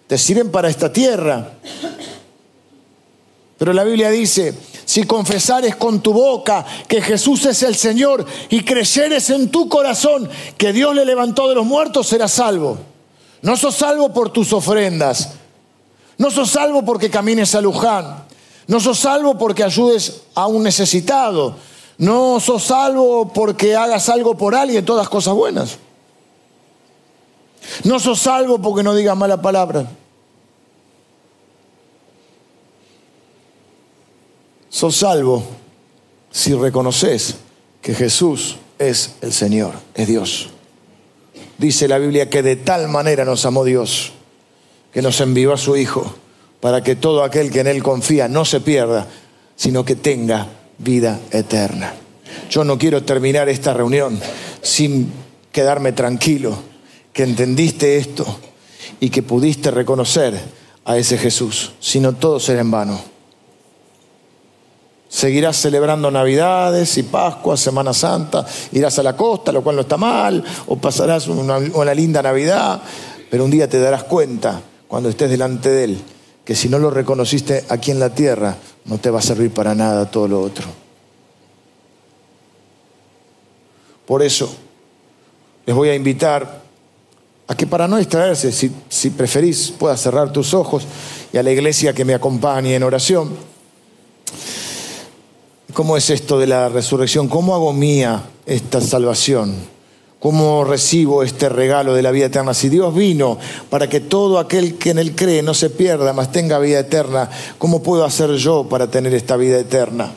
Te 0.07 0.17
sirven 0.17 0.49
para 0.49 0.67
esta 0.67 0.91
tierra. 0.91 1.51
Pero 3.55 3.73
la 3.73 3.83
Biblia 3.83 4.09
dice, 4.09 4.55
si 4.83 5.03
confesares 5.03 5.75
con 5.75 6.01
tu 6.01 6.11
boca 6.11 6.65
que 6.87 7.03
Jesús 7.03 7.45
es 7.45 7.61
el 7.61 7.75
Señor 7.75 8.25
y 8.49 8.63
creyeres 8.63 9.29
en 9.29 9.51
tu 9.51 9.69
corazón 9.69 10.27
que 10.57 10.73
Dios 10.73 10.95
le 10.95 11.05
levantó 11.05 11.47
de 11.47 11.53
los 11.53 11.65
muertos, 11.67 12.07
serás 12.07 12.31
salvo. 12.31 12.79
No 13.43 13.55
sos 13.57 13.75
salvo 13.75 14.11
por 14.11 14.31
tus 14.31 14.53
ofrendas. 14.53 15.33
No 16.17 16.31
sos 16.31 16.49
salvo 16.49 16.83
porque 16.83 17.11
camines 17.11 17.53
a 17.53 17.61
Luján. 17.61 18.23
No 18.65 18.79
sos 18.79 18.97
salvo 18.97 19.37
porque 19.37 19.63
ayudes 19.63 20.21
a 20.33 20.47
un 20.47 20.63
necesitado. 20.63 21.55
No 21.97 22.39
sos 22.39 22.65
salvo 22.65 23.31
porque 23.33 23.75
hagas 23.75 24.09
algo 24.09 24.37
por 24.37 24.53
alguien, 24.53 24.85
todas 24.85 25.09
cosas 25.09 25.33
buenas. 25.33 25.79
No 27.83 27.99
sos 27.99 28.19
salvo 28.19 28.61
porque 28.61 28.83
no 28.83 28.93
digas 28.93 29.17
mala 29.17 29.41
palabra. 29.41 29.87
Sos 34.69 34.95
salvo 34.95 35.43
si 36.29 36.53
reconoces 36.53 37.35
que 37.81 37.95
Jesús 37.95 38.57
es 38.77 39.15
el 39.21 39.33
Señor, 39.33 39.73
es 39.95 40.07
Dios. 40.07 40.49
Dice 41.57 41.87
la 41.87 41.97
Biblia 41.97 42.29
que 42.29 42.43
de 42.43 42.57
tal 42.57 42.87
manera 42.87 43.25
nos 43.25 43.43
amó 43.45 43.63
Dios, 43.63 44.11
que 44.91 45.01
nos 45.01 45.19
envió 45.19 45.53
a 45.53 45.57
su 45.57 45.75
Hijo, 45.75 46.13
para 46.59 46.83
que 46.83 46.95
todo 46.95 47.23
aquel 47.23 47.51
que 47.51 47.61
en 47.61 47.67
Él 47.67 47.81
confía 47.81 48.27
no 48.27 48.45
se 48.45 48.59
pierda, 48.59 49.07
sino 49.55 49.83
que 49.83 49.95
tenga 49.95 50.47
vida 50.77 51.19
eterna. 51.31 51.93
Yo 52.49 52.63
no 52.63 52.77
quiero 52.77 53.03
terminar 53.03 53.49
esta 53.49 53.73
reunión 53.73 54.19
sin 54.61 55.11
quedarme 55.51 55.91
tranquilo, 55.91 56.57
que 57.13 57.23
entendiste 57.23 57.97
esto 57.97 58.25
y 58.99 59.09
que 59.09 59.23
pudiste 59.23 59.71
reconocer 59.71 60.39
a 60.85 60.97
ese 60.97 61.17
Jesús, 61.17 61.73
si 61.79 61.99
no 61.99 62.13
todo 62.13 62.39
será 62.39 62.61
en 62.61 62.71
vano. 62.71 62.99
Seguirás 65.09 65.57
celebrando 65.57 66.11
Navidades 66.11 66.97
y 66.97 67.03
Pascua, 67.03 67.57
Semana 67.57 67.93
Santa, 67.93 68.45
irás 68.73 68.99
a 68.99 69.03
la 69.03 69.15
costa, 69.15 69.51
lo 69.51 69.63
cual 69.63 69.77
no 69.77 69.81
está 69.83 69.97
mal, 69.97 70.43
o 70.67 70.77
pasarás 70.77 71.27
una, 71.27 71.57
una 71.57 71.93
linda 71.93 72.21
Navidad, 72.21 72.81
pero 73.29 73.45
un 73.45 73.51
día 73.51 73.69
te 73.69 73.79
darás 73.79 74.03
cuenta, 74.03 74.61
cuando 74.87 75.09
estés 75.09 75.29
delante 75.29 75.69
de 75.69 75.83
Él, 75.85 76.01
que 76.45 76.55
si 76.55 76.69
no 76.69 76.79
lo 76.79 76.89
reconociste 76.89 77.65
aquí 77.69 77.91
en 77.91 77.99
la 77.99 78.13
tierra, 78.13 78.55
no 78.87 78.97
te 78.97 79.09
va 79.09 79.19
a 79.19 79.21
servir 79.21 79.51
para 79.51 79.75
nada 79.75 80.09
todo 80.09 80.27
lo 80.27 80.41
otro. 80.41 80.65
Por 84.05 84.23
eso, 84.23 84.49
les 85.65 85.75
voy 85.75 85.89
a 85.89 85.95
invitar 85.95 86.61
a 87.47 87.55
que 87.55 87.67
para 87.67 87.87
no 87.87 87.97
distraerse, 87.97 88.51
si, 88.51 88.71
si 88.89 89.09
preferís, 89.09 89.71
puedas 89.77 90.01
cerrar 90.01 90.31
tus 90.31 90.53
ojos 90.53 90.85
y 91.31 91.37
a 91.37 91.43
la 91.43 91.51
iglesia 91.51 91.93
que 91.93 92.05
me 92.05 92.13
acompañe 92.13 92.75
en 92.75 92.83
oración. 92.83 93.35
¿Cómo 95.73 95.97
es 95.97 96.09
esto 96.09 96.39
de 96.39 96.47
la 96.47 96.69
resurrección? 96.69 97.27
¿Cómo 97.27 97.53
hago 97.53 97.73
mía 97.73 98.23
esta 98.45 98.81
salvación? 98.81 99.76
¿Cómo 100.27 100.65
recibo 100.65 101.23
este 101.23 101.47
regalo 101.47 101.93
de 101.93 102.01
la 102.01 102.11
vida 102.11 102.25
eterna? 102.25 102.53
Si 102.53 102.67
Dios 102.67 102.93
vino 102.93 103.37
para 103.69 103.87
que 103.87 104.01
todo 104.01 104.39
aquel 104.39 104.77
que 104.77 104.89
en 104.89 104.99
Él 104.99 105.15
cree 105.15 105.41
no 105.41 105.53
se 105.53 105.69
pierda, 105.69 106.11
mas 106.11 106.33
tenga 106.33 106.59
vida 106.59 106.79
eterna, 106.79 107.29
¿cómo 107.57 107.81
puedo 107.81 108.03
hacer 108.03 108.33
yo 108.33 108.67
para 108.67 108.91
tener 108.91 109.13
esta 109.13 109.37
vida 109.37 109.57
eterna? 109.57 110.13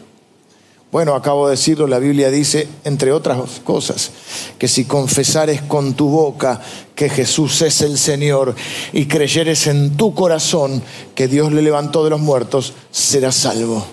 Bueno, 0.90 1.14
acabo 1.14 1.46
de 1.46 1.52
decirlo, 1.52 1.86
la 1.86 2.00
Biblia 2.00 2.28
dice, 2.28 2.66
entre 2.82 3.12
otras 3.12 3.60
cosas, 3.62 4.10
que 4.58 4.66
si 4.66 4.84
confesares 4.84 5.62
con 5.62 5.94
tu 5.94 6.08
boca 6.08 6.60
que 6.96 7.08
Jesús 7.08 7.62
es 7.62 7.80
el 7.80 7.96
Señor 7.96 8.56
y 8.92 9.06
creyeres 9.06 9.68
en 9.68 9.96
tu 9.96 10.12
corazón 10.12 10.82
que 11.14 11.28
Dios 11.28 11.52
le 11.52 11.62
levantó 11.62 12.02
de 12.02 12.10
los 12.10 12.20
muertos, 12.20 12.72
serás 12.90 13.36
salvo. 13.36 13.86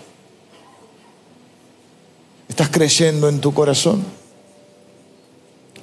¿Estás 2.50 2.70
creyendo 2.70 3.30
en 3.30 3.40
tu 3.40 3.54
corazón? 3.54 4.17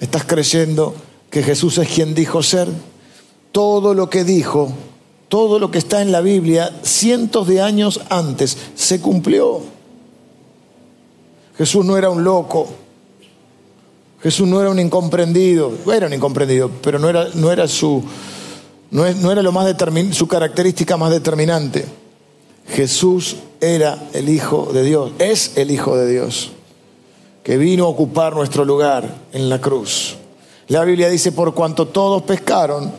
¿Estás 0.05 0.25
creyendo 0.25 0.95
que 1.31 1.43
Jesús 1.43 1.79
es 1.79 1.89
quien 1.89 2.15
dijo 2.15 2.43
ser? 2.43 2.69
Todo 3.53 3.95
lo 3.95 4.11
que 4.11 4.23
dijo, 4.23 4.71
todo 5.31 5.59
lo 5.59 5.71
que 5.71 5.79
está 5.79 6.03
en 6.03 6.13
la 6.13 6.21
Biblia 6.21 6.79
cientos 6.83 7.49
de 7.49 7.63
años 7.63 8.03
antes 8.11 8.55
se 8.75 9.01
cumplió. 9.01 9.63
Jesús 11.57 11.87
no 11.87 11.97
era 11.97 12.11
un 12.11 12.23
loco. 12.23 12.69
Jesús 14.23 14.47
no 14.47 14.61
era 14.61 14.69
un 14.69 14.79
incomprendido. 14.79 15.73
Era 15.91 16.07
un 16.07 16.13
incomprendido, 16.13 16.71
pero 16.83 16.99
no 16.99 17.09
era, 17.09 17.29
no 17.33 17.51
era 17.51 17.67
su, 17.67 18.05
no, 18.91 19.07
era 19.07 19.41
lo 19.41 19.53
más 19.53 19.75
su 20.13 20.29
característica 20.29 20.99
más 20.99 21.13
determinante. 21.13 21.87
Jesús 22.69 23.37
era 23.59 24.11
el 24.13 24.29
Hijo 24.29 24.69
de 24.71 24.83
Dios, 24.83 25.13
es 25.19 25.53
el 25.57 25.71
Hijo 25.71 25.97
de 25.97 26.13
Dios 26.13 26.51
que 27.45 27.59
vino 27.59 27.85
a 27.85 27.89
ocupar 27.89 28.35
nuestro 28.35 28.65
lugar 28.65 29.07
en 29.33 29.51
la 29.51 29.61
cruz. 29.61 30.17
La 30.69 30.83
Biblia 30.83 31.11
dice, 31.11 31.31
por 31.31 31.53
cuanto 31.53 31.87
todos 31.87 32.23
pescaron, 32.23 32.91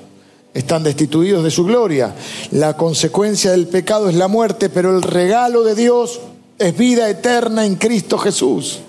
están 0.53 0.83
destituidos 0.83 1.43
de 1.43 1.49
su 1.49 1.65
gloria. 1.65 2.13
La 2.51 2.77
consecuencia 2.77 3.51
del 3.51 3.67
pecado 3.67 4.07
es 4.07 4.15
la 4.15 4.27
muerte, 4.27 4.69
pero 4.69 4.95
el 4.95 5.01
regalo 5.01 5.63
de 5.63 5.73
Dios 5.73 6.21
es 6.59 6.77
vida 6.77 7.09
eterna 7.09 7.65
en 7.65 7.75
Cristo 7.75 8.19
Jesús. 8.19 8.81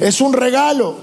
Es 0.00 0.20
un 0.20 0.32
regalo. 0.32 0.96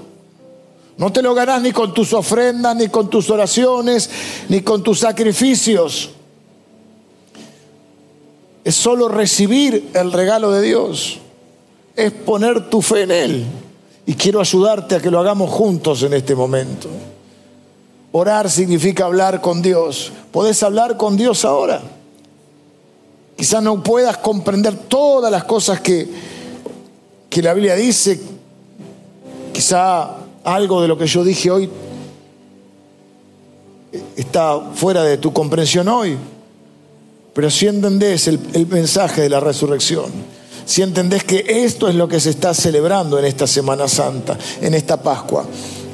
No 0.98 1.10
te 1.10 1.22
lo 1.22 1.34
ganás 1.34 1.62
ni 1.62 1.72
con 1.72 1.94
tus 1.94 2.12
ofrendas, 2.12 2.76
ni 2.76 2.88
con 2.88 3.08
tus 3.08 3.30
oraciones, 3.30 4.10
ni 4.50 4.60
con 4.60 4.82
tus 4.82 4.98
sacrificios. 4.98 6.10
Es 8.62 8.74
solo 8.74 9.08
recibir 9.08 9.90
el 9.94 10.12
regalo 10.12 10.52
de 10.52 10.60
Dios. 10.60 11.18
Es 11.96 12.12
poner 12.12 12.68
tu 12.68 12.82
fe 12.82 13.02
en 13.04 13.10
Él. 13.10 13.46
Y 14.06 14.14
quiero 14.14 14.40
ayudarte 14.40 14.96
a 14.96 15.00
que 15.00 15.10
lo 15.10 15.20
hagamos 15.20 15.50
juntos 15.50 16.02
en 16.02 16.12
este 16.14 16.34
momento. 16.34 16.88
Orar 18.12 18.50
significa 18.50 19.06
hablar 19.06 19.40
con 19.40 19.62
Dios. 19.62 20.12
¿Podés 20.30 20.62
hablar 20.62 20.96
con 20.96 21.16
Dios 21.16 21.44
ahora? 21.44 21.80
Quizás 23.36 23.62
no 23.62 23.82
puedas 23.82 24.18
comprender 24.18 24.74
todas 24.74 25.30
las 25.30 25.44
cosas 25.44 25.80
que, 25.80 26.08
que 27.30 27.42
la 27.42 27.54
Biblia 27.54 27.74
dice. 27.74 28.20
Quizá 29.52 30.10
algo 30.44 30.82
de 30.82 30.88
lo 30.88 30.98
que 30.98 31.06
yo 31.06 31.24
dije 31.24 31.50
hoy 31.50 31.70
está 34.16 34.60
fuera 34.74 35.04
de 35.04 35.18
tu 35.18 35.32
comprensión 35.32 35.88
hoy. 35.88 36.16
Pero 37.32 37.50
si 37.50 37.66
entendés 37.66 38.28
el, 38.28 38.38
el 38.52 38.66
mensaje 38.66 39.22
de 39.22 39.28
la 39.28 39.40
resurrección, 39.40 40.10
si 40.64 40.82
entendés 40.82 41.24
que 41.24 41.44
esto 41.46 41.88
es 41.88 41.94
lo 41.94 42.08
que 42.08 42.20
se 42.20 42.30
está 42.30 42.54
celebrando 42.54 43.18
en 43.18 43.24
esta 43.24 43.46
Semana 43.46 43.88
Santa, 43.88 44.38
en 44.60 44.74
esta 44.74 45.02
Pascua, 45.02 45.44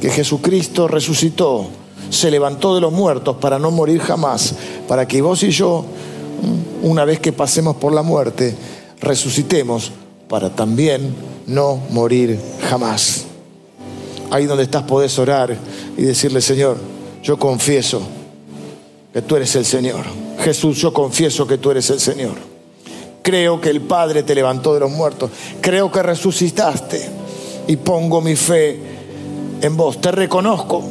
que 0.00 0.10
Jesucristo 0.10 0.88
resucitó, 0.88 1.66
se 2.10 2.30
levantó 2.30 2.74
de 2.74 2.80
los 2.80 2.92
muertos 2.92 3.36
para 3.36 3.58
no 3.58 3.70
morir 3.70 4.00
jamás, 4.00 4.54
para 4.86 5.06
que 5.06 5.20
vos 5.20 5.42
y 5.42 5.50
yo, 5.50 5.84
una 6.82 7.04
vez 7.04 7.20
que 7.20 7.32
pasemos 7.32 7.76
por 7.76 7.92
la 7.92 8.02
muerte, 8.02 8.54
resucitemos 9.00 9.92
para 10.28 10.50
también 10.50 11.14
no 11.46 11.80
morir 11.90 12.38
jamás. 12.68 13.24
Ahí 14.30 14.46
donde 14.46 14.64
estás 14.64 14.82
podés 14.82 15.18
orar 15.18 15.56
y 15.96 16.02
decirle, 16.02 16.40
Señor, 16.40 16.76
yo 17.22 17.38
confieso 17.38 18.02
que 19.12 19.22
tú 19.22 19.36
eres 19.36 19.56
el 19.56 19.64
Señor. 19.64 20.04
Jesús, 20.40 20.78
yo 20.78 20.92
confieso 20.92 21.46
que 21.46 21.58
tú 21.58 21.70
eres 21.70 21.88
el 21.90 21.98
Señor. 21.98 22.47
Creo 23.28 23.60
que 23.60 23.68
el 23.68 23.82
Padre 23.82 24.22
te 24.22 24.34
levantó 24.34 24.72
de 24.72 24.80
los 24.80 24.90
muertos. 24.90 25.30
Creo 25.60 25.92
que 25.92 26.02
resucitaste 26.02 27.10
y 27.66 27.76
pongo 27.76 28.22
mi 28.22 28.34
fe 28.34 28.80
en 29.60 29.76
vos. 29.76 30.00
Te 30.00 30.10
reconozco 30.10 30.82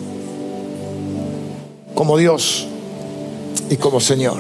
como 1.96 2.16
Dios 2.16 2.68
y 3.72 3.78
como 3.78 4.00
Señor. 4.00 4.38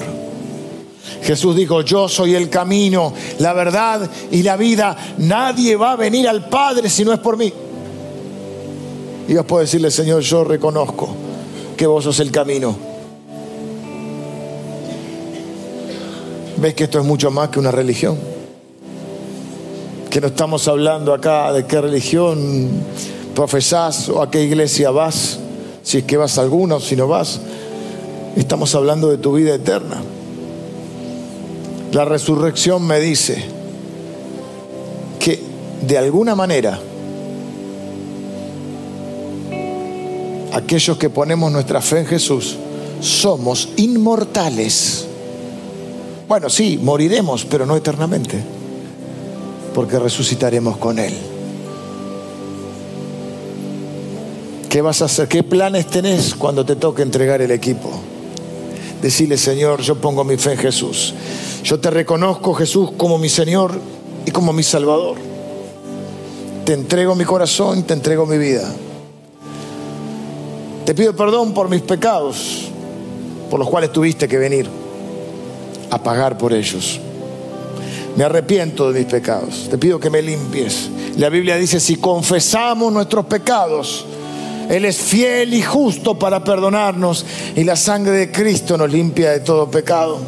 Jesús 1.24 1.56
dijo, 1.56 1.82
yo 1.82 2.08
soy 2.08 2.36
el 2.36 2.52
camino, 2.52 3.14
la 3.40 3.54
verdad 3.54 4.08
y 4.30 4.44
la 4.44 4.58
vida. 4.58 4.96
Nadie 5.18 5.76
va 5.76 5.94
a 5.94 5.96
venir 5.96 6.30
al 6.30 6.50
Padre 6.50 6.92
si 6.92 7.04
no 7.04 7.14
es 7.14 7.20
por 7.20 7.36
mí. 7.36 7.52
Y 9.28 9.32
Dios 9.32 9.44
puede 9.48 9.66
decirle, 9.66 9.90
Señor, 9.90 10.22
yo 10.22 10.44
reconozco 10.44 11.10
que 11.76 11.88
vos 11.88 12.04
sos 12.04 12.20
el 12.20 12.30
camino. 12.30 12.78
¿Ves 16.60 16.74
que 16.74 16.86
esto 16.86 17.00
es 17.00 17.06
mucho 17.06 17.30
más 17.30 17.50
que 17.50 17.60
una 17.60 17.72
religión? 17.72 18.18
Que 20.10 20.20
no 20.20 20.28
estamos 20.28 20.68
hablando 20.68 21.14
acá 21.14 21.54
de 21.54 21.66
qué 21.66 21.80
religión 21.80 22.70
profesás 23.36 24.10
o 24.10 24.24
a 24.24 24.32
qué 24.32 24.44
iglesia 24.44 24.90
vas 24.90 25.40
si 25.84 26.00
es 26.00 26.04
que 26.04 26.18
vas 26.18 26.38
a 26.38 26.42
alguna 26.42 26.76
o 26.76 26.80
si 26.80 26.96
no 26.96 27.08
vas. 27.08 27.40
Estamos 28.36 28.74
hablando 28.76 29.10
de 29.10 29.18
tu 29.20 29.34
vida 29.34 29.56
eterna. 29.56 30.02
La 31.94 32.04
resurrección 32.04 32.86
me 32.86 33.00
dice 33.00 33.46
que 35.20 35.40
de 35.82 35.98
alguna 35.98 36.36
manera 36.36 36.80
aquellos 40.54 40.98
que 40.98 41.10
ponemos 41.10 41.52
nuestra 41.52 41.82
fe 41.82 42.00
en 42.00 42.06
Jesús 42.08 42.58
somos 43.00 43.70
inmortales. 43.78 45.07
Bueno, 46.28 46.50
sí, 46.50 46.78
moriremos, 46.82 47.46
pero 47.46 47.66
no 47.66 47.78
eternamente, 47.78 48.44
porque 49.74 49.98
resucitaremos 49.98 50.76
con 50.76 51.00
Él. 51.00 51.14
¿Qué 54.68 54.82
vas 54.82 55.02
a 55.02 55.06
hacer? 55.06 55.30
¿Qué 55.30 55.44
planes 55.44 55.88
tenés 55.88 56.36
cuando 56.36 56.66
te 56.66 56.76
toque 56.76 57.02
entregar 57.02 57.42
el 57.42 57.52
equipo? 57.52 57.90
Decirle, 59.02 59.38
Señor, 59.38 59.82
yo 59.82 59.96
pongo 59.96 60.26
mi 60.26 60.36
fe 60.36 60.54
en 60.54 60.58
Jesús. 60.58 61.14
Yo 61.64 61.80
te 61.80 61.90
reconozco, 61.90 62.54
Jesús, 62.54 62.92
como 62.98 63.18
mi 63.18 63.30
Señor 63.30 63.80
y 64.26 64.32
como 64.32 64.52
mi 64.52 64.64
Salvador. 64.64 65.16
Te 66.66 66.74
entrego 66.74 67.16
mi 67.16 67.24
corazón, 67.24 67.84
te 67.84 67.94
entrego 67.94 68.26
mi 68.26 68.38
vida. 68.38 68.70
Te 70.86 70.94
pido 70.94 71.16
perdón 71.16 71.54
por 71.54 71.70
mis 71.70 71.82
pecados, 71.82 72.68
por 73.50 73.60
los 73.60 73.70
cuales 73.70 73.94
tuviste 73.94 74.28
que 74.28 74.38
venir 74.38 74.87
a 75.90 76.02
pagar 76.02 76.38
por 76.38 76.54
ellos. 76.54 77.00
Me 78.16 78.24
arrepiento 78.24 78.92
de 78.92 79.00
mis 79.00 79.08
pecados. 79.08 79.68
Te 79.70 79.78
pido 79.78 80.00
que 80.00 80.10
me 80.10 80.22
limpies. 80.22 80.90
La 81.18 81.30
Biblia 81.30 81.56
dice, 81.56 81.80
si 81.80 81.98
confesamos 81.98 82.92
nuestros 82.92 83.26
pecados, 83.26 84.06
él 84.70 84.86
es 84.86 84.98
fiel 84.98 85.54
y 85.54 85.62
justo 85.62 86.20
para 86.20 86.44
perdonarnos 86.44 87.26
y 87.56 87.64
la 87.64 87.76
sangre 87.76 88.12
de 88.14 88.32
Cristo 88.32 88.78
nos 88.78 88.92
limpia 88.92 89.32
de 89.32 89.40
todo 89.40 89.70
pecado. 89.70 90.20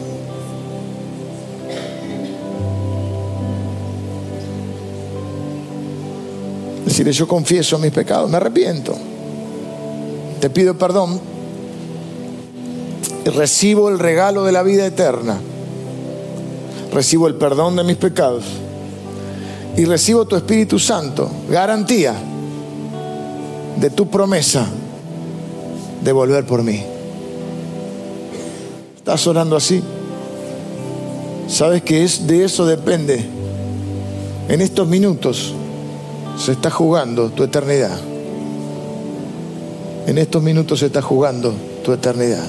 Decirle, 6.85 7.11
yo 7.11 7.27
confieso 7.27 7.77
mis 7.79 7.91
pecados, 7.91 8.29
me 8.29 8.37
arrepiento. 8.37 8.95
Te 10.39 10.49
pido 10.49 10.77
perdón 10.77 11.19
y 13.25 13.29
recibo 13.29 13.89
el 13.89 13.99
regalo 13.99 14.45
de 14.45 14.51
la 14.51 14.63
vida 14.63 14.85
eterna. 14.85 15.39
Recibo 16.93 17.27
el 17.27 17.35
perdón 17.35 17.75
de 17.75 17.83
mis 17.83 17.97
pecados 17.97 18.43
y 19.77 19.85
recibo 19.85 20.25
tu 20.25 20.35
Espíritu 20.35 20.79
Santo, 20.79 21.29
garantía 21.49 22.13
de 23.79 23.89
tu 23.89 24.09
promesa 24.09 24.67
de 26.03 26.11
volver 26.11 26.45
por 26.45 26.63
mí. 26.63 26.83
¿Estás 28.97 29.25
orando 29.27 29.55
así? 29.55 29.81
¿Sabes 31.47 31.81
que 31.81 32.03
es, 32.03 32.27
de 32.27 32.43
eso 32.43 32.65
depende? 32.65 33.25
En 34.49 34.61
estos 34.61 34.87
minutos 34.87 35.53
se 36.37 36.51
está 36.51 36.69
jugando 36.69 37.29
tu 37.29 37.43
eternidad. 37.43 37.97
En 40.07 40.17
estos 40.17 40.43
minutos 40.43 40.79
se 40.79 40.87
está 40.87 41.01
jugando 41.01 41.53
tu 41.83 41.93
eternidad. 41.93 42.45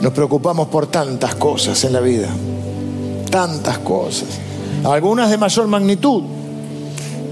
Nos 0.00 0.12
preocupamos 0.12 0.68
por 0.68 0.86
tantas 0.88 1.34
cosas 1.36 1.82
en 1.84 1.92
la 1.92 2.00
vida, 2.00 2.28
tantas 3.30 3.78
cosas, 3.78 4.28
algunas 4.84 5.30
de 5.30 5.38
mayor 5.38 5.66
magnitud. 5.66 6.22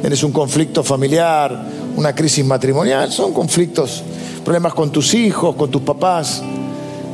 Tienes 0.00 0.22
un 0.22 0.32
conflicto 0.32 0.82
familiar, 0.82 1.64
una 1.96 2.14
crisis 2.14 2.44
matrimonial, 2.44 3.12
son 3.12 3.32
conflictos, 3.32 4.02
problemas 4.44 4.74
con 4.74 4.90
tus 4.90 5.14
hijos, 5.14 5.54
con 5.54 5.70
tus 5.70 5.82
papás, 5.82 6.42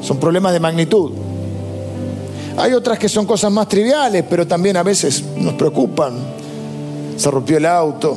son 0.03 0.19
problemas 0.19 0.53
de 0.53 0.61
magnitud. 0.61 1.13
Hay 2.57 2.73
otras 2.73 2.99
que 2.99 3.09
son 3.09 3.27
cosas 3.27 3.53
más 3.53 3.69
triviales, 3.69 4.25
pero 4.29 4.47
también 4.47 4.77
a 4.77 4.83
veces 4.83 5.23
nos 5.37 5.55
preocupan. 5.55 6.15
Se 7.17 7.31
rompió 7.31 7.57
el 7.57 7.67
auto, 7.67 8.17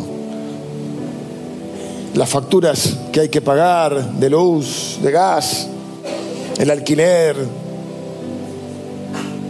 las 2.16 2.30
facturas 2.30 2.98
que 3.12 3.22
hay 3.22 3.30
que 3.30 3.42
pagar 3.42 4.14
de 4.14 4.30
luz, 4.30 5.00
de 5.02 5.12
gas, 5.12 5.68
el 6.62 6.70
alquiler, 6.70 7.36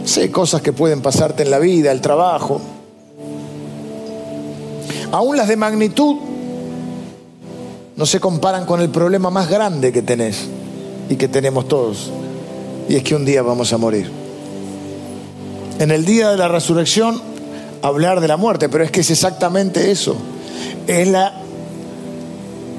sé 0.06 0.30
cosas 0.30 0.62
que 0.62 0.72
pueden 0.72 1.02
pasarte 1.02 1.42
en 1.42 1.50
la 1.50 1.58
vida, 1.58 1.92
el 1.92 2.00
trabajo. 2.00 2.58
Aún 5.10 5.36
las 5.36 5.46
de 5.46 5.56
magnitud 5.56 6.16
no 7.96 8.06
se 8.06 8.18
comparan 8.18 8.64
con 8.64 8.80
el 8.80 8.88
problema 8.88 9.28
más 9.28 9.50
grande 9.50 9.92
que 9.92 10.00
tenés 10.00 10.48
y 11.10 11.16
que 11.16 11.28
tenemos 11.28 11.68
todos. 11.68 12.10
Y 12.88 12.96
es 12.96 13.02
que 13.02 13.14
un 13.14 13.26
día 13.26 13.42
vamos 13.42 13.74
a 13.74 13.76
morir. 13.76 14.10
En 15.80 15.90
el 15.90 16.06
día 16.06 16.30
de 16.30 16.38
la 16.38 16.48
resurrección, 16.48 17.20
hablar 17.82 18.22
de 18.22 18.28
la 18.28 18.38
muerte, 18.38 18.70
pero 18.70 18.84
es 18.84 18.90
que 18.90 19.00
es 19.00 19.10
exactamente 19.10 19.90
eso. 19.90 20.16
Es 20.86 21.06
la, 21.08 21.34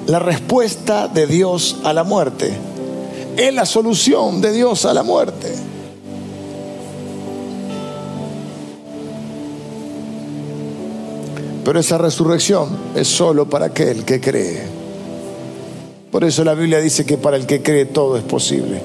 la 0.07 0.17
respuesta 0.17 1.07
de 1.07 1.27
Dios 1.27 1.81
a 1.83 1.93
la 1.93 2.03
muerte. 2.03 2.72
Es 3.37 3.53
la 3.53 3.65
solución 3.65 4.41
de 4.41 4.51
Dios 4.51 4.85
a 4.85 4.93
la 4.93 5.03
muerte. 5.03 5.53
Pero 11.63 11.79
esa 11.79 11.97
resurrección 11.97 12.69
es 12.95 13.07
solo 13.07 13.49
para 13.49 13.67
aquel 13.67 14.03
que 14.03 14.19
cree. 14.19 14.63
Por 16.11 16.23
eso 16.23 16.43
la 16.43 16.53
Biblia 16.53 16.79
dice 16.79 17.05
que 17.05 17.17
para 17.17 17.37
el 17.37 17.45
que 17.45 17.63
cree 17.63 17.85
todo 17.85 18.17
es 18.17 18.23
posible. 18.23 18.81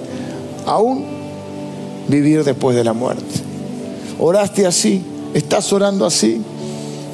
Aún 0.64 1.04
vivir 2.08 2.44
después 2.44 2.76
de 2.76 2.84
la 2.84 2.92
muerte. 2.92 3.24
Oraste 4.18 4.66
así, 4.66 5.02
estás 5.34 5.72
orando 5.72 6.06
así, 6.06 6.40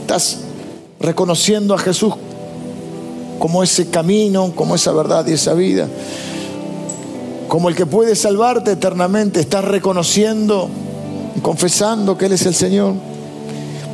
estás 0.02 0.40
reconociendo 1.00 1.74
a 1.74 1.78
Jesús 1.78 2.14
como 3.38 3.62
ese 3.62 3.88
camino, 3.88 4.52
como 4.54 4.74
esa 4.74 4.92
verdad 4.92 5.26
y 5.26 5.32
esa 5.32 5.54
vida. 5.54 5.88
Como 7.54 7.68
el 7.68 7.76
que 7.76 7.86
puede 7.86 8.16
salvarte 8.16 8.72
eternamente, 8.72 9.38
estás 9.38 9.64
reconociendo 9.64 10.68
confesando 11.40 12.18
que 12.18 12.26
Él 12.26 12.32
es 12.32 12.44
el 12.46 12.54
Señor. 12.56 12.94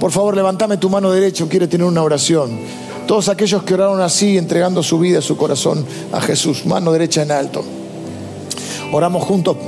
Por 0.00 0.10
favor, 0.10 0.34
levántame 0.34 0.78
tu 0.78 0.88
mano 0.88 1.12
derecha, 1.12 1.44
quiere 1.46 1.68
tener 1.68 1.86
una 1.86 2.02
oración 2.02 2.58
Todos 3.06 3.28
aquellos 3.28 3.62
que 3.64 3.74
oraron 3.74 4.00
así, 4.00 4.38
entregando 4.38 4.82
su 4.82 4.98
vida, 4.98 5.20
su 5.20 5.36
corazón 5.36 5.84
a 6.10 6.22
Jesús, 6.22 6.64
mano 6.64 6.90
derecha 6.90 7.20
en 7.20 7.32
alto. 7.32 7.62
Oramos 8.92 9.24
juntos. 9.24 9.58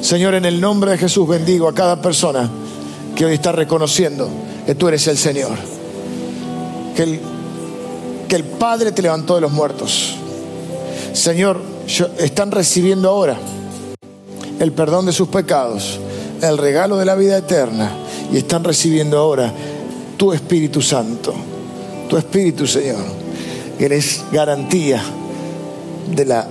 Señor, 0.00 0.32
en 0.32 0.46
el 0.46 0.58
nombre 0.58 0.92
de 0.92 0.96
Jesús 0.96 1.28
bendigo 1.28 1.68
a 1.68 1.74
cada 1.74 2.00
persona 2.00 2.50
que 3.14 3.26
hoy 3.26 3.34
está 3.34 3.52
reconociendo 3.52 4.26
que 4.64 4.74
tú 4.74 4.88
eres 4.88 5.06
el 5.06 5.18
Señor. 5.18 5.52
Que 6.96 7.02
el, 7.02 7.20
que 8.26 8.36
el 8.36 8.44
Padre 8.44 8.92
te 8.92 9.02
levantó 9.02 9.34
de 9.34 9.42
los 9.42 9.52
muertos. 9.52 10.14
Señor, 11.12 11.73
están 12.18 12.50
recibiendo 12.50 13.08
ahora 13.08 13.36
el 14.58 14.72
perdón 14.72 15.06
de 15.06 15.12
sus 15.12 15.28
pecados, 15.28 15.98
el 16.40 16.58
regalo 16.58 16.96
de 16.96 17.04
la 17.04 17.14
vida 17.14 17.38
eterna 17.38 17.90
y 18.32 18.38
están 18.38 18.64
recibiendo 18.64 19.18
ahora 19.18 19.52
tu 20.16 20.32
Espíritu 20.32 20.80
Santo, 20.80 21.34
tu 22.08 22.16
Espíritu 22.16 22.66
Señor, 22.66 23.04
eres 23.78 24.24
garantía 24.32 25.02
de, 26.14 26.24
la, 26.24 26.46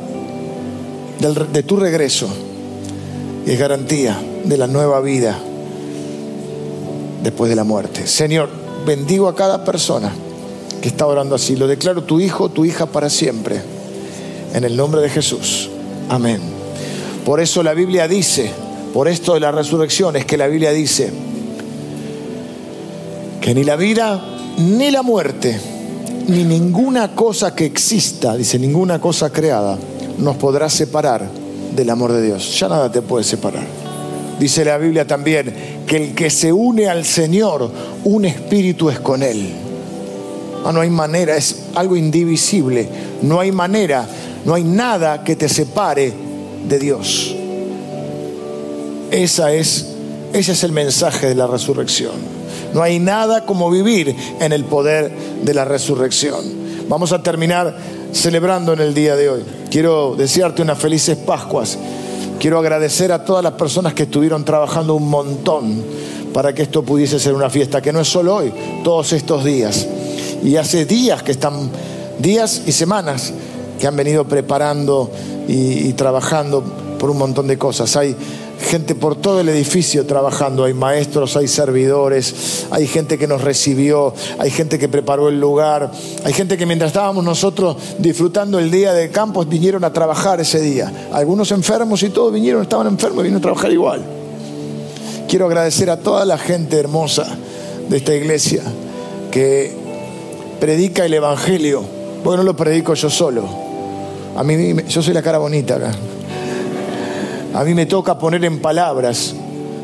de 1.51 1.63
tu 1.63 1.77
regreso 1.77 2.27
y 3.45 3.51
es 3.51 3.59
garantía 3.59 4.19
de 4.43 4.57
la 4.57 4.67
nueva 4.67 4.99
vida 5.01 5.37
después 7.23 7.49
de 7.49 7.55
la 7.55 7.63
muerte. 7.63 8.05
Señor, 8.05 8.49
bendigo 8.85 9.27
a 9.27 9.35
cada 9.35 9.63
persona 9.63 10.11
que 10.81 10.89
está 10.89 11.07
orando 11.07 11.35
así. 11.35 11.55
Lo 11.55 11.67
declaro 11.67 12.03
tu 12.03 12.19
hijo, 12.19 12.49
tu 12.49 12.65
hija 12.65 12.85
para 12.85 13.09
siempre. 13.09 13.61
En 14.53 14.63
el 14.63 14.77
nombre 14.77 15.01
de 15.01 15.09
Jesús. 15.09 15.69
Amén. 16.09 16.39
Por 17.25 17.39
eso 17.39 17.63
la 17.63 17.73
Biblia 17.73 18.07
dice, 18.07 18.51
por 18.93 19.07
esto 19.07 19.33
de 19.33 19.39
la 19.39 19.51
resurrección, 19.51 20.15
es 20.15 20.25
que 20.25 20.37
la 20.37 20.47
Biblia 20.47 20.71
dice 20.71 21.11
que 23.41 23.53
ni 23.53 23.63
la 23.63 23.75
vida 23.75 24.23
ni 24.57 24.91
la 24.91 25.01
muerte, 25.01 25.59
ni 26.27 26.43
ninguna 26.43 27.15
cosa 27.15 27.55
que 27.55 27.65
exista, 27.65 28.37
dice 28.37 28.59
ninguna 28.59 28.99
cosa 28.99 29.31
creada, 29.31 29.77
nos 30.19 30.35
podrá 30.37 30.69
separar 30.69 31.27
del 31.75 31.89
amor 31.89 32.11
de 32.13 32.21
Dios. 32.21 32.59
Ya 32.59 32.69
nada 32.69 32.91
te 32.91 33.01
puede 33.01 33.23
separar. 33.23 33.65
Dice 34.39 34.65
la 34.65 34.77
Biblia 34.77 35.07
también 35.07 35.53
que 35.87 35.97
el 35.97 36.15
que 36.15 36.29
se 36.29 36.51
une 36.53 36.87
al 36.87 37.05
Señor, 37.05 37.71
un 38.03 38.25
espíritu 38.25 38.89
es 38.89 38.99
con 38.99 39.23
Él. 39.23 39.49
Ah, 40.65 40.71
no 40.71 40.81
hay 40.81 40.89
manera, 40.89 41.35
es 41.35 41.63
algo 41.75 41.95
indivisible. 41.95 42.87
No 43.21 43.39
hay 43.39 43.51
manera, 43.51 44.07
no 44.45 44.53
hay 44.53 44.63
nada 44.63 45.23
que 45.23 45.35
te 45.35 45.47
separe 45.47 46.13
de 46.67 46.79
Dios. 46.79 47.35
Esa 49.11 49.53
es, 49.53 49.87
ese 50.33 50.51
es 50.53 50.63
el 50.63 50.71
mensaje 50.71 51.27
de 51.27 51.35
la 51.35 51.47
resurrección. 51.47 52.13
No 52.73 52.81
hay 52.81 52.99
nada 52.99 53.45
como 53.45 53.69
vivir 53.69 54.15
en 54.39 54.51
el 54.51 54.65
poder 54.65 55.11
de 55.43 55.53
la 55.53 55.65
resurrección. 55.65 56.43
Vamos 56.89 57.11
a 57.11 57.21
terminar 57.21 57.75
celebrando 58.11 58.73
en 58.73 58.79
el 58.79 58.93
día 58.93 59.15
de 59.15 59.29
hoy. 59.29 59.43
Quiero 59.69 60.15
desearte 60.15 60.61
unas 60.61 60.79
felices 60.79 61.17
Pascuas. 61.17 61.77
Quiero 62.39 62.59
agradecer 62.59 63.11
a 63.11 63.23
todas 63.23 63.43
las 63.43 63.53
personas 63.53 63.93
que 63.93 64.03
estuvieron 64.03 64.43
trabajando 64.43 64.95
un 64.95 65.07
montón 65.07 65.83
para 66.33 66.53
que 66.53 66.63
esto 66.63 66.83
pudiese 66.83 67.19
ser 67.19 67.35
una 67.35 67.49
fiesta, 67.49 67.81
que 67.81 67.93
no 67.93 68.01
es 68.01 68.07
solo 68.07 68.35
hoy, 68.35 68.51
todos 68.83 69.13
estos 69.13 69.45
días. 69.45 69.87
Y 70.43 70.57
hace 70.57 70.85
días 70.85 71.21
que 71.23 71.31
están, 71.31 71.69
días 72.19 72.63
y 72.65 72.71
semanas 72.71 73.31
que 73.79 73.87
han 73.87 73.95
venido 73.95 74.25
preparando 74.25 75.09
y, 75.47 75.93
trabajando 75.93 76.63
por 76.99 77.09
un 77.09 77.17
montón 77.17 77.47
de 77.47 77.57
cosas. 77.57 77.95
Hay 77.95 78.15
gente 78.69 78.95
por 78.95 79.15
todo 79.15 79.41
el 79.41 79.49
edificio 79.49 80.05
trabajando, 80.05 80.63
hay 80.63 80.73
maestros, 80.73 81.35
hay 81.35 81.47
servidores, 81.47 82.65
hay 82.71 82.87
gente 82.87 83.17
que 83.17 83.27
nos 83.27 83.41
recibió, 83.41 84.13
hay 84.39 84.49
gente 84.51 84.79
que 84.79 84.87
preparó 84.87 85.27
el 85.27 85.39
lugar, 85.39 85.91
hay 86.23 86.33
gente 86.33 86.57
que 86.57 86.65
mientras 86.65 86.89
estábamos 86.89 87.25
nosotros 87.25 87.75
disfrutando 87.99 88.59
el 88.59 88.71
día 88.71 88.93
de 88.93 89.09
campos 89.09 89.49
vinieron 89.49 89.83
a 89.83 89.91
trabajar 89.91 90.39
ese 90.39 90.61
día. 90.61 91.09
Algunos 91.11 91.51
enfermos 91.51 92.03
y 92.03 92.09
todos 92.09 92.31
vinieron, 92.31 92.61
estaban 92.61 92.87
enfermos 92.87 93.19
y 93.19 93.23
vinieron 93.23 93.39
a 93.39 93.43
trabajar 93.43 93.71
igual. 93.71 94.01
Quiero 95.27 95.47
agradecer 95.47 95.89
a 95.89 95.97
toda 95.97 96.25
la 96.25 96.37
gente 96.37 96.77
hermosa 96.77 97.25
de 97.89 97.97
esta 97.97 98.15
iglesia 98.15 98.63
que 99.31 99.73
predica 100.59 101.05
el 101.05 101.13
Evangelio. 101.13 101.83
Bueno, 102.23 102.43
no 102.43 102.51
lo 102.51 102.55
predico 102.55 102.93
yo 102.93 103.09
solo. 103.09 103.62
A 104.35 104.43
mí, 104.43 104.75
yo 104.87 105.01
soy 105.01 105.13
la 105.13 105.21
cara 105.21 105.37
bonita 105.37 105.75
acá. 105.75 105.91
A 107.53 107.63
mí 107.63 107.75
me 107.75 107.85
toca 107.85 108.17
poner 108.17 108.43
en 108.45 108.59
palabras 108.59 109.35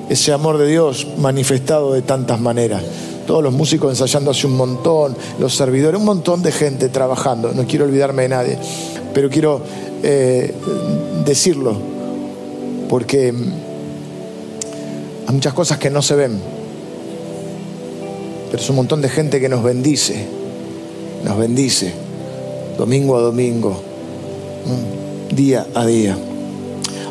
ese 0.09 0.33
amor 0.33 0.57
de 0.57 0.67
Dios 0.67 1.07
manifestado 1.17 1.93
de 1.93 2.01
tantas 2.01 2.39
maneras. 2.39 2.81
Todos 3.27 3.43
los 3.43 3.53
músicos 3.53 3.91
ensayando 3.91 4.31
hace 4.31 4.47
un 4.47 4.57
montón, 4.57 5.15
los 5.38 5.55
servidores, 5.55 5.99
un 5.99 6.05
montón 6.05 6.41
de 6.41 6.51
gente 6.51 6.89
trabajando. 6.89 7.51
No 7.53 7.67
quiero 7.67 7.85
olvidarme 7.85 8.23
de 8.23 8.29
nadie, 8.29 8.57
pero 9.13 9.29
quiero 9.29 9.62
eh, 10.01 10.51
decirlo, 11.25 11.77
porque 12.89 13.31
hay 15.27 15.33
muchas 15.35 15.53
cosas 15.53 15.77
que 15.77 15.91
no 15.91 16.01
se 16.01 16.15
ven, 16.15 16.39
pero 18.49 18.63
es 18.63 18.67
un 18.67 18.77
montón 18.77 18.99
de 18.99 19.09
gente 19.09 19.39
que 19.39 19.47
nos 19.47 19.62
bendice, 19.63 20.25
nos 21.23 21.38
bendice, 21.38 21.93
domingo 22.79 23.15
a 23.15 23.21
domingo, 23.21 23.88
día 25.32 25.67
a 25.73 25.86
día. 25.86 26.17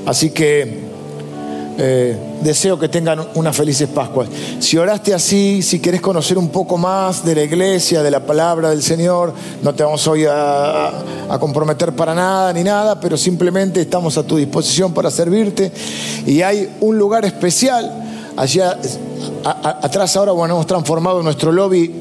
Así 0.07 0.31
que 0.31 0.89
eh, 1.81 2.17
deseo 2.43 2.79
que 2.79 2.89
tengan 2.89 3.21
unas 3.35 3.57
felices 3.57 3.89
Pascuas. 3.89 4.29
Si 4.59 4.77
oraste 4.77 5.15
así, 5.15 5.63
si 5.63 5.79
querés 5.79 6.01
conocer 6.01 6.37
un 6.37 6.49
poco 6.49 6.77
más 6.77 7.25
de 7.25 7.35
la 7.35 7.43
iglesia, 7.43 8.03
de 8.03 8.11
la 8.11 8.21
palabra 8.21 8.71
del 8.71 8.83
Señor, 8.83 9.33
no 9.63 9.75
te 9.75 9.85
vamos 9.85 10.07
hoy 10.09 10.25
a, 10.25 10.89
a 11.29 11.39
comprometer 11.39 11.93
para 11.95 12.15
nada 12.15 12.53
ni 12.53 12.65
nada, 12.65 12.99
pero 12.99 13.17
simplemente 13.17 13.81
estamos 13.81 14.19
a 14.19 14.25
tu 14.25 14.37
disposición 14.37 14.93
para 14.93 15.11
servirte. 15.11 15.71
Y 16.27 16.43
hay 16.43 16.69
un 16.81 16.99
lugar 16.99 17.25
especial 17.25 18.05
allá 18.37 18.79
atrás 19.45 20.17
ahora, 20.17 20.33
bueno, 20.33 20.55
hemos 20.55 20.67
transformado 20.67 21.23
nuestro 21.23 21.53
lobby 21.53 21.93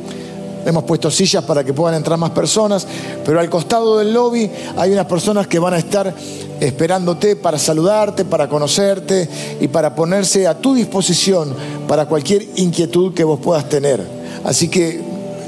hemos 0.67 0.83
puesto 0.83 1.09
sillas 1.09 1.43
para 1.45 1.63
que 1.63 1.73
puedan 1.73 1.95
entrar 1.95 2.19
más 2.19 2.31
personas, 2.31 2.85
pero 3.25 3.39
al 3.39 3.49
costado 3.49 3.97
del 3.97 4.13
lobby 4.13 4.49
hay 4.75 4.91
unas 4.91 5.05
personas 5.05 5.47
que 5.47 5.59
van 5.59 5.73
a 5.73 5.77
estar 5.77 6.13
esperándote 6.59 7.37
para 7.37 7.57
saludarte, 7.57 8.25
para 8.25 8.49
conocerte 8.49 9.29
y 9.61 9.69
para 9.69 9.95
ponerse 9.95 10.45
a 10.45 10.57
tu 10.57 10.75
disposición 10.75 11.53
para 11.87 12.05
cualquier 12.05 12.45
inquietud 12.57 13.13
que 13.13 13.23
vos 13.23 13.39
puedas 13.39 13.69
tener. 13.69 14.03
Así 14.43 14.67
que 14.67 15.01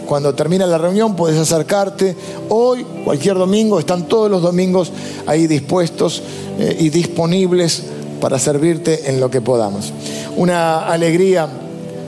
cuando 0.05 0.33
termina 0.33 0.65
la 0.65 0.77
reunión 0.77 1.15
puedes 1.15 1.37
acercarte. 1.37 2.15
Hoy, 2.47 2.85
cualquier 3.03 3.35
domingo, 3.35 3.77
están 3.77 4.07
todos 4.07 4.31
los 4.31 4.41
domingos 4.41 4.91
ahí 5.27 5.47
dispuestos 5.47 6.23
eh, 6.57 6.77
y 6.79 6.89
disponibles 6.89 7.83
para 8.21 8.39
servirte 8.39 9.09
en 9.09 9.19
lo 9.19 9.29
que 9.29 9.41
podamos. 9.41 9.91
Una 10.37 10.87
alegría, 10.87 11.47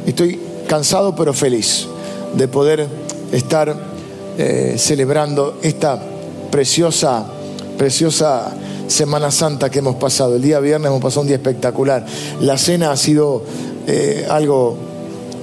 estoy 0.05 0.39
cansado 0.67 1.13
pero 1.15 1.33
feliz 1.33 1.87
de 2.33 2.47
poder 2.47 2.87
estar 3.31 3.75
eh, 4.37 4.75
celebrando 4.77 5.59
esta 5.61 6.01
preciosa, 6.49 7.25
preciosa 7.77 8.53
Semana 8.87 9.31
Santa 9.31 9.69
que 9.69 9.79
hemos 9.79 9.95
pasado. 9.95 10.35
El 10.35 10.41
día 10.41 10.59
viernes 10.59 10.89
hemos 10.89 11.01
pasado 11.01 11.21
un 11.21 11.27
día 11.27 11.37
espectacular. 11.37 12.05
La 12.41 12.57
cena 12.57 12.91
ha 12.91 12.97
sido 12.97 13.43
eh, 13.87 14.27
algo 14.29 14.77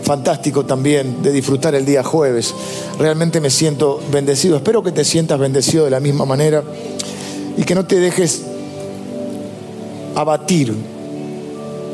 fantástico 0.03 0.65
también 0.65 1.23
de 1.23 1.33
disfrutar 1.33 1.75
el 1.75 1.85
día 1.85 2.03
jueves. 2.03 2.55
Realmente 2.99 3.41
me 3.41 3.51
siento 3.51 4.01
bendecido. 4.11 4.57
Espero 4.57 4.83
que 4.83 4.93
te 4.93 5.05
sientas 5.05 5.39
bendecido 5.39 5.85
de 5.85 5.91
la 5.91 6.01
misma 6.01 6.25
manera 6.25 6.63
y 7.57 7.65
que 7.65 7.75
no 7.75 7.87
te 7.87 7.99
dejes 8.01 8.43
abatir 10.15 10.75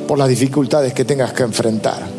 por 0.07 0.18
las 0.18 0.28
dificultades 0.28 0.92
que 0.92 1.04
tengas 1.04 1.33
que 1.33 1.42
enfrentar. 1.42 2.13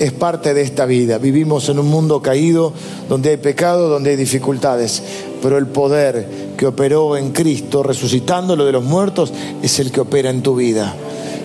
Es 0.00 0.12
parte 0.12 0.54
de 0.54 0.62
esta 0.62 0.86
vida. 0.86 1.18
Vivimos 1.18 1.68
en 1.68 1.78
un 1.78 1.86
mundo 1.86 2.22
caído 2.22 2.72
donde 3.08 3.30
hay 3.30 3.36
pecado, 3.36 3.90
donde 3.90 4.10
hay 4.10 4.16
dificultades, 4.16 5.02
pero 5.42 5.58
el 5.58 5.66
poder 5.66 6.26
que 6.56 6.66
operó 6.66 7.18
en 7.18 7.32
Cristo, 7.32 7.82
resucitándolo 7.82 8.64
de 8.64 8.72
los 8.72 8.82
muertos, 8.82 9.30
es 9.62 9.78
el 9.78 9.92
que 9.92 10.00
opera 10.00 10.30
en 10.30 10.42
tu 10.42 10.56
vida. 10.56 10.96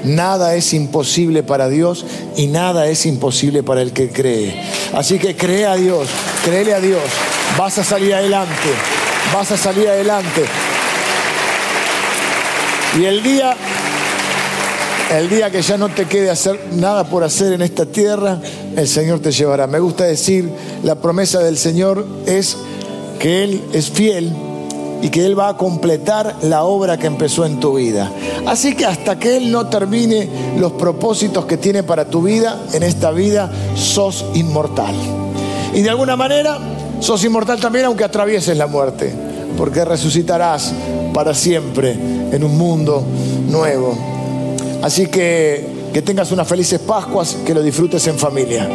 Nada 0.05 0.55
es 0.55 0.73
imposible 0.73 1.43
para 1.43 1.67
Dios 1.67 2.05
y 2.37 2.47
nada 2.47 2.87
es 2.87 3.05
imposible 3.05 3.61
para 3.61 3.81
el 3.81 3.91
que 3.91 4.09
cree. 4.09 4.61
Así 4.93 5.19
que 5.19 5.35
cree 5.35 5.65
a 5.65 5.75
Dios, 5.75 6.07
créele 6.45 6.73
a 6.73 6.79
Dios. 6.79 7.01
Vas 7.57 7.77
a 7.77 7.83
salir 7.83 8.13
adelante, 8.13 8.69
vas 9.33 9.51
a 9.51 9.57
salir 9.57 9.89
adelante. 9.89 10.45
Y 12.97 13.03
el 13.03 13.21
día, 13.21 13.57
el 15.11 15.29
día 15.29 15.49
que 15.51 15.61
ya 15.61 15.77
no 15.77 15.89
te 15.89 16.05
quede 16.05 16.29
hacer 16.29 16.59
nada 16.73 17.03
por 17.05 17.23
hacer 17.23 17.53
en 17.53 17.61
esta 17.61 17.85
tierra, 17.85 18.39
el 18.75 18.87
Señor 18.87 19.19
te 19.19 19.31
llevará. 19.31 19.67
Me 19.67 19.79
gusta 19.79 20.05
decir, 20.05 20.49
la 20.83 20.95
promesa 20.95 21.39
del 21.39 21.57
Señor 21.57 22.05
es 22.25 22.57
que 23.19 23.43
Él 23.43 23.63
es 23.73 23.89
fiel 23.89 24.31
y 25.01 25.09
que 25.09 25.25
Él 25.25 25.37
va 25.37 25.49
a 25.49 25.57
completar 25.57 26.35
la 26.41 26.63
obra 26.63 26.97
que 26.97 27.07
empezó 27.07 27.45
en 27.45 27.59
tu 27.59 27.75
vida. 27.75 28.11
Así 28.45 28.75
que 28.75 28.85
hasta 28.85 29.19
que 29.19 29.37
Él 29.37 29.51
no 29.51 29.67
termine 29.67 30.27
los 30.57 30.73
propósitos 30.73 31.45
que 31.45 31.57
tiene 31.57 31.83
para 31.83 32.05
tu 32.05 32.21
vida, 32.21 32.59
en 32.73 32.83
esta 32.83 33.11
vida 33.11 33.51
sos 33.75 34.25
inmortal. 34.33 34.95
Y 35.73 35.81
de 35.81 35.89
alguna 35.89 36.15
manera 36.15 36.59
Sos 36.99 37.23
inmortal 37.23 37.59
también 37.59 37.85
aunque 37.85 38.03
atravieses 38.03 38.57
la 38.57 38.67
muerte, 38.67 39.13
porque 39.57 39.85
resucitarás 39.85 40.73
para 41.13 41.33
siempre 41.33 41.91
en 41.91 42.43
un 42.43 42.57
mundo 42.57 43.03
nuevo. 43.49 44.14
Así 44.85 45.07
que 45.07 45.65
que 45.91 46.03
tengas 46.03 46.31
unas 46.31 46.47
felices 46.47 46.79
Pascuas, 46.79 47.37
que 47.43 47.55
lo 47.55 47.63
disfrutes 47.63 48.05
en 48.05 48.19
familia. 48.19 48.69